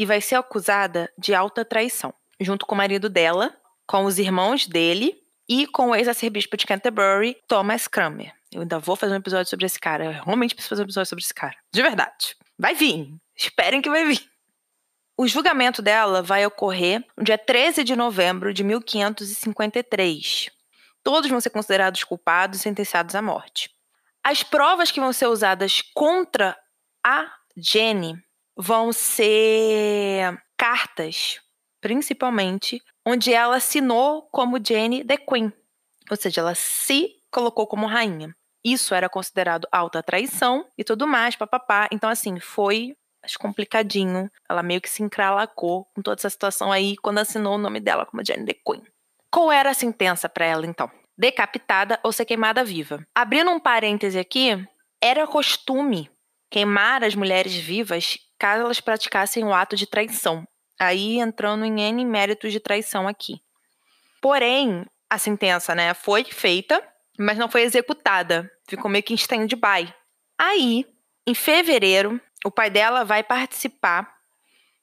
E 0.00 0.06
vai 0.06 0.20
ser 0.20 0.36
acusada 0.36 1.12
de 1.18 1.34
alta 1.34 1.64
traição, 1.64 2.14
junto 2.40 2.64
com 2.64 2.72
o 2.72 2.78
marido 2.78 3.08
dela, 3.08 3.52
com 3.84 4.04
os 4.04 4.16
irmãos 4.16 4.64
dele 4.64 5.20
e 5.48 5.66
com 5.66 5.88
o 5.88 5.94
ex-arcebispo 5.96 6.56
de 6.56 6.66
Canterbury, 6.66 7.36
Thomas 7.48 7.88
Cranmer. 7.88 8.32
Eu 8.52 8.60
ainda 8.60 8.78
vou 8.78 8.94
fazer 8.94 9.14
um 9.14 9.16
episódio 9.16 9.50
sobre 9.50 9.66
esse 9.66 9.80
cara. 9.80 10.04
Eu 10.04 10.12
realmente 10.12 10.54
preciso 10.54 10.68
fazer 10.68 10.82
um 10.82 10.84
episódio 10.84 11.08
sobre 11.08 11.24
esse 11.24 11.34
cara. 11.34 11.56
De 11.72 11.82
verdade. 11.82 12.36
Vai 12.56 12.74
vir. 12.74 13.12
Esperem 13.36 13.82
que 13.82 13.90
vai 13.90 14.04
vir. 14.04 14.20
O 15.20 15.26
julgamento 15.26 15.82
dela 15.82 16.22
vai 16.22 16.46
ocorrer 16.46 17.04
no 17.16 17.24
dia 17.24 17.36
13 17.36 17.82
de 17.82 17.96
novembro 17.96 18.54
de 18.54 18.62
1553. 18.62 20.48
Todos 21.02 21.28
vão 21.28 21.40
ser 21.40 21.50
considerados 21.50 22.04
culpados 22.04 22.60
e 22.60 22.62
sentenciados 22.62 23.16
à 23.16 23.20
morte. 23.20 23.68
As 24.22 24.44
provas 24.44 24.92
que 24.92 25.00
vão 25.00 25.12
ser 25.12 25.26
usadas 25.26 25.82
contra 25.92 26.56
a 27.04 27.28
Jenny 27.56 28.14
vão 28.56 28.92
ser 28.92 30.40
cartas, 30.56 31.40
principalmente, 31.80 32.80
onde 33.04 33.34
ela 33.34 33.56
assinou 33.56 34.22
como 34.30 34.64
Jenny 34.64 35.02
the 35.02 35.16
Queen. 35.16 35.52
Ou 36.08 36.16
seja, 36.16 36.42
ela 36.42 36.54
se 36.54 37.16
colocou 37.28 37.66
como 37.66 37.88
rainha. 37.88 38.32
Isso 38.64 38.94
era 38.94 39.08
considerado 39.08 39.66
alta 39.72 40.00
traição 40.00 40.64
e 40.78 40.84
tudo 40.84 41.08
mais, 41.08 41.34
papapá. 41.34 41.88
Então, 41.90 42.08
assim, 42.08 42.38
foi 42.38 42.94
acho 43.28 43.38
complicadinho. 43.38 44.30
Ela 44.48 44.62
meio 44.62 44.80
que 44.80 44.90
se 44.90 45.02
encralacou 45.02 45.84
com 45.94 46.02
toda 46.02 46.18
essa 46.20 46.30
situação 46.30 46.72
aí 46.72 46.96
quando 46.96 47.18
assinou 47.18 47.54
o 47.54 47.58
nome 47.58 47.78
dela 47.78 48.06
como 48.06 48.24
Jane 48.24 48.46
the 48.46 48.54
Queen. 48.54 48.82
Qual 49.30 49.52
era 49.52 49.70
a 49.70 49.74
sentença 49.74 50.28
para 50.28 50.46
ela 50.46 50.66
então? 50.66 50.90
Decapitada 51.16 52.00
ou 52.02 52.12
ser 52.12 52.24
queimada 52.24 52.64
viva. 52.64 53.04
Abrindo 53.14 53.50
um 53.50 53.60
parêntese 53.60 54.18
aqui, 54.18 54.66
era 55.02 55.26
costume 55.26 56.10
queimar 56.50 57.04
as 57.04 57.14
mulheres 57.14 57.54
vivas 57.54 58.16
caso 58.38 58.62
elas 58.62 58.80
praticassem 58.80 59.44
o 59.44 59.52
ato 59.52 59.76
de 59.76 59.86
traição. 59.86 60.46
Aí 60.80 61.18
entrando 61.18 61.64
em 61.64 61.80
N 61.80 62.04
méritos 62.04 62.52
de 62.52 62.60
traição 62.60 63.08
aqui. 63.08 63.40
Porém, 64.22 64.86
a 65.10 65.18
sentença, 65.18 65.74
né, 65.74 65.92
foi 65.92 66.24
feita, 66.24 66.82
mas 67.18 67.36
não 67.36 67.48
foi 67.48 67.62
executada. 67.62 68.50
Ficou 68.68 68.90
meio 68.90 69.02
que 69.02 69.12
em 69.12 69.16
stand-by. 69.16 69.92
Aí, 70.38 70.86
em 71.26 71.34
fevereiro 71.34 72.20
o 72.44 72.50
pai 72.50 72.70
dela 72.70 73.04
vai 73.04 73.22
participar 73.22 74.18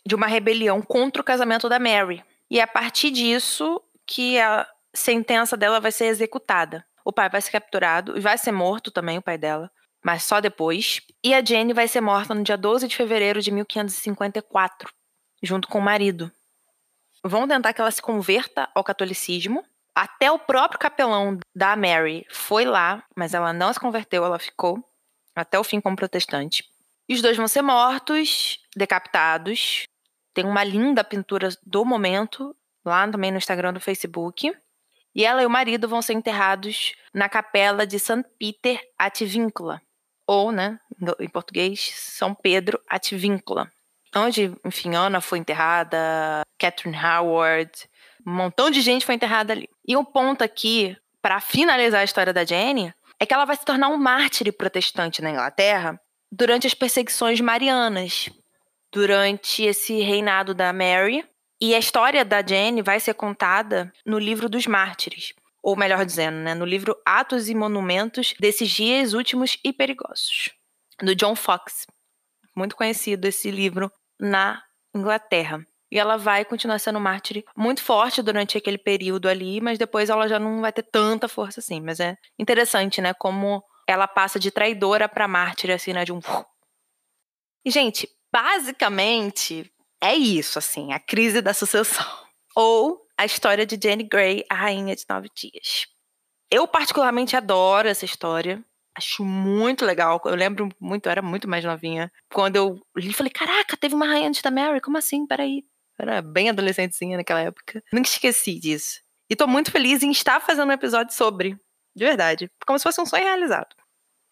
de 0.05 0.15
uma 0.15 0.27
rebelião 0.27 0.81
contra 0.81 1.21
o 1.21 1.25
casamento 1.25 1.67
da 1.67 1.79
Mary. 1.79 2.23
E 2.49 2.59
é 2.59 2.63
a 2.63 2.67
partir 2.67 3.11
disso 3.11 3.81
que 4.05 4.39
a 4.39 4.67
sentença 4.93 5.57
dela 5.57 5.79
vai 5.79 5.91
ser 5.91 6.05
executada. 6.05 6.85
O 7.03 7.11
pai 7.11 7.29
vai 7.29 7.41
ser 7.41 7.51
capturado 7.51 8.17
e 8.17 8.19
vai 8.19 8.37
ser 8.37 8.51
morto 8.51 8.91
também, 8.91 9.17
o 9.17 9.21
pai 9.21 9.37
dela, 9.37 9.71
mas 10.03 10.23
só 10.23 10.39
depois. 10.39 11.01
E 11.23 11.33
a 11.33 11.43
Jane 11.43 11.73
vai 11.73 11.87
ser 11.87 12.01
morta 12.01 12.33
no 12.33 12.43
dia 12.43 12.57
12 12.57 12.87
de 12.87 12.95
fevereiro 12.95 13.41
de 13.41 13.51
1554, 13.51 14.91
junto 15.41 15.67
com 15.67 15.79
o 15.79 15.81
marido. 15.81 16.31
Vão 17.23 17.47
tentar 17.47 17.73
que 17.73 17.81
ela 17.81 17.91
se 17.91 18.01
converta 18.01 18.69
ao 18.75 18.83
catolicismo. 18.83 19.63
Até 19.95 20.31
o 20.31 20.37
próprio 20.37 20.79
capelão 20.79 21.39
da 21.55 21.75
Mary 21.75 22.25
foi 22.29 22.65
lá, 22.65 23.03
mas 23.15 23.33
ela 23.33 23.53
não 23.53 23.71
se 23.71 23.79
converteu, 23.79 24.25
ela 24.25 24.37
ficou 24.37 24.83
até 25.35 25.57
o 25.57 25.63
fim 25.63 25.79
como 25.79 25.95
protestante. 25.95 26.63
E 27.07 27.13
os 27.13 27.21
dois 27.21 27.37
vão 27.37 27.47
ser 27.47 27.61
mortos, 27.61 28.59
decapitados. 28.75 29.85
Tem 30.33 30.45
uma 30.45 30.63
linda 30.63 31.03
pintura 31.03 31.49
do 31.65 31.85
momento, 31.85 32.55
lá 32.83 33.07
também 33.07 33.31
no 33.31 33.37
Instagram 33.37 33.73
do 33.73 33.79
Facebook. 33.79 34.51
E 35.13 35.23
ela 35.23 35.41
e 35.41 35.45
o 35.45 35.49
marido 35.49 35.87
vão 35.87 36.01
ser 36.01 36.13
enterrados 36.13 36.93
na 37.13 37.29
capela 37.29 37.85
de 37.87 37.99
St. 37.99 38.25
Peter 38.37 38.79
Atvíncula. 38.97 39.81
Ou, 40.27 40.51
né, 40.51 40.79
em 41.19 41.29
português, 41.29 41.91
São 41.95 42.33
Pedro 42.33 42.81
Atvíncula. 42.89 43.71
Onde, 44.15 44.53
enfim, 44.65 44.95
Ana 44.95 45.21
foi 45.21 45.37
enterrada, 45.37 46.41
Catherine 46.57 46.97
Howard, 46.97 47.71
um 48.25 48.31
montão 48.31 48.71
de 48.71 48.81
gente 48.81 49.05
foi 49.05 49.15
enterrada 49.15 49.53
ali. 49.53 49.69
E 49.87 49.95
o 49.95 49.99
um 49.99 50.05
ponto 50.05 50.43
aqui, 50.43 50.97
para 51.21 51.39
finalizar 51.39 52.01
a 52.01 52.03
história 52.05 52.33
da 52.33 52.43
Jenny, 52.43 52.93
é 53.19 53.25
que 53.25 53.33
ela 53.33 53.45
vai 53.45 53.55
se 53.55 53.63
tornar 53.63 53.89
um 53.89 53.97
mártir 53.97 54.51
protestante 54.51 55.21
na 55.21 55.31
Inglaterra 55.31 55.99
durante 56.37 56.67
as 56.67 56.73
perseguições 56.73 57.39
marianas, 57.39 58.29
durante 58.91 59.63
esse 59.63 60.01
reinado 60.01 60.53
da 60.53 60.73
Mary. 60.73 61.25
E 61.61 61.73
a 61.73 61.79
história 61.79 62.25
da 62.25 62.45
Jane 62.45 62.81
vai 62.81 62.99
ser 62.99 63.13
contada 63.13 63.91
no 64.05 64.19
livro 64.19 64.49
dos 64.49 64.67
mártires. 64.67 65.33
ou 65.63 65.75
melhor 65.75 66.05
dizendo, 66.05 66.37
né, 66.37 66.53
no 66.53 66.63
livro 66.63 66.95
Atos 67.03 67.49
e 67.49 67.55
Monumentos 67.55 68.35
desses 68.39 68.69
dias 68.69 69.13
últimos 69.13 69.57
e 69.63 69.73
perigosos, 69.73 70.51
do 71.01 71.15
John 71.15 71.35
Fox. 71.35 71.87
Muito 72.55 72.75
conhecido 72.75 73.25
esse 73.25 73.49
livro 73.49 73.91
na 74.19 74.61
Inglaterra. 74.95 75.65
E 75.91 75.97
ela 75.97 76.17
vai 76.17 76.45
continuar 76.45 76.77
sendo 76.77 76.99
mártir 76.99 77.43
muito 77.57 77.81
forte 77.81 78.21
durante 78.21 78.55
aquele 78.59 78.77
período 78.77 79.27
ali, 79.27 79.59
mas 79.59 79.79
depois 79.79 80.07
ela 80.11 80.27
já 80.27 80.37
não 80.37 80.61
vai 80.61 80.71
ter 80.71 80.83
tanta 80.83 81.27
força 81.27 81.59
assim. 81.59 81.81
Mas 81.81 81.99
é 81.99 82.15
interessante, 82.37 83.01
né? 83.01 83.11
Como 83.15 83.63
ela 83.87 84.07
passa 84.07 84.39
de 84.39 84.51
traidora 84.51 85.07
para 85.07 85.27
mártir, 85.27 85.71
assim, 85.71 85.93
né? 85.93 86.03
De 86.03 86.11
um. 86.11 86.19
E, 87.63 87.71
gente, 87.71 88.09
basicamente 88.31 89.71
é 90.01 90.15
isso, 90.15 90.59
assim, 90.59 90.93
a 90.93 90.99
crise 90.99 91.41
da 91.41 91.53
sucessão. 91.53 92.05
Ou 92.55 93.05
a 93.17 93.25
história 93.25 93.65
de 93.65 93.77
Jane 93.81 94.03
Grey, 94.03 94.45
a 94.49 94.55
Rainha 94.55 94.95
de 94.95 95.05
Nove 95.09 95.29
Dias. 95.35 95.87
Eu, 96.49 96.67
particularmente, 96.67 97.35
adoro 97.35 97.87
essa 97.87 98.05
história. 98.05 98.63
Acho 98.97 99.25
muito 99.25 99.85
legal. 99.85 100.21
Eu 100.25 100.35
lembro 100.35 100.69
muito, 100.79 101.07
eu 101.07 101.11
era 101.11 101.21
muito 101.21 101.49
mais 101.49 101.65
novinha. 101.65 102.11
Quando 102.31 102.55
eu 102.55 102.79
li, 102.95 103.11
falei: 103.11 103.31
caraca, 103.31 103.75
teve 103.75 103.93
uma 103.93 104.05
rainha 104.05 104.29
antes 104.29 104.41
da 104.41 104.51
Mary? 104.51 104.79
Como 104.79 104.97
assim? 104.97 105.25
Peraí. 105.25 105.63
Eu 105.99 106.03
era 106.09 106.21
bem 106.21 106.49
adolescentezinha 106.49 107.17
naquela 107.17 107.41
época. 107.41 107.83
Nunca 107.91 108.07
esqueci 108.07 108.59
disso. 108.59 109.01
E 109.29 109.35
tô 109.35 109.47
muito 109.47 109.71
feliz 109.71 110.03
em 110.03 110.11
estar 110.11 110.39
fazendo 110.39 110.69
um 110.69 110.73
episódio 110.73 111.13
sobre. 111.13 111.57
De 111.95 112.03
verdade. 112.03 112.49
Como 112.65 112.77
se 112.77 112.83
fosse 112.83 112.99
um 112.99 113.05
sonho 113.05 113.23
realizado. 113.23 113.75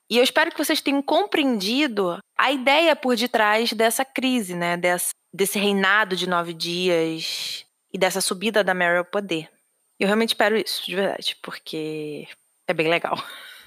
E 0.09 0.17
eu 0.17 0.23
espero 0.23 0.51
que 0.51 0.57
vocês 0.57 0.81
tenham 0.81 1.01
compreendido 1.01 2.19
a 2.37 2.51
ideia 2.51 2.95
por 2.95 3.15
detrás 3.15 3.71
dessa 3.73 4.03
crise, 4.03 4.53
né? 4.55 4.77
Dessa, 4.77 5.11
desse 5.33 5.57
reinado 5.57 6.15
de 6.15 6.27
nove 6.27 6.53
dias 6.53 7.65
e 7.91 7.97
dessa 7.97 8.21
subida 8.21 8.63
da 8.63 8.73
Mary 8.73 8.97
ao 8.97 9.05
poder. 9.05 9.49
Eu 9.99 10.07
realmente 10.07 10.29
espero 10.29 10.57
isso, 10.57 10.85
de 10.85 10.95
verdade, 10.95 11.37
porque 11.41 12.27
é 12.67 12.73
bem 12.73 12.89
legal. 12.89 13.17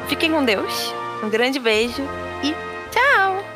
Fiquem 0.09 0.33
com 0.33 0.43
Deus, 0.43 0.95
um 1.23 1.29
grande 1.29 1.59
beijo 1.59 2.03
e 2.43 2.55
tchau! 2.91 3.56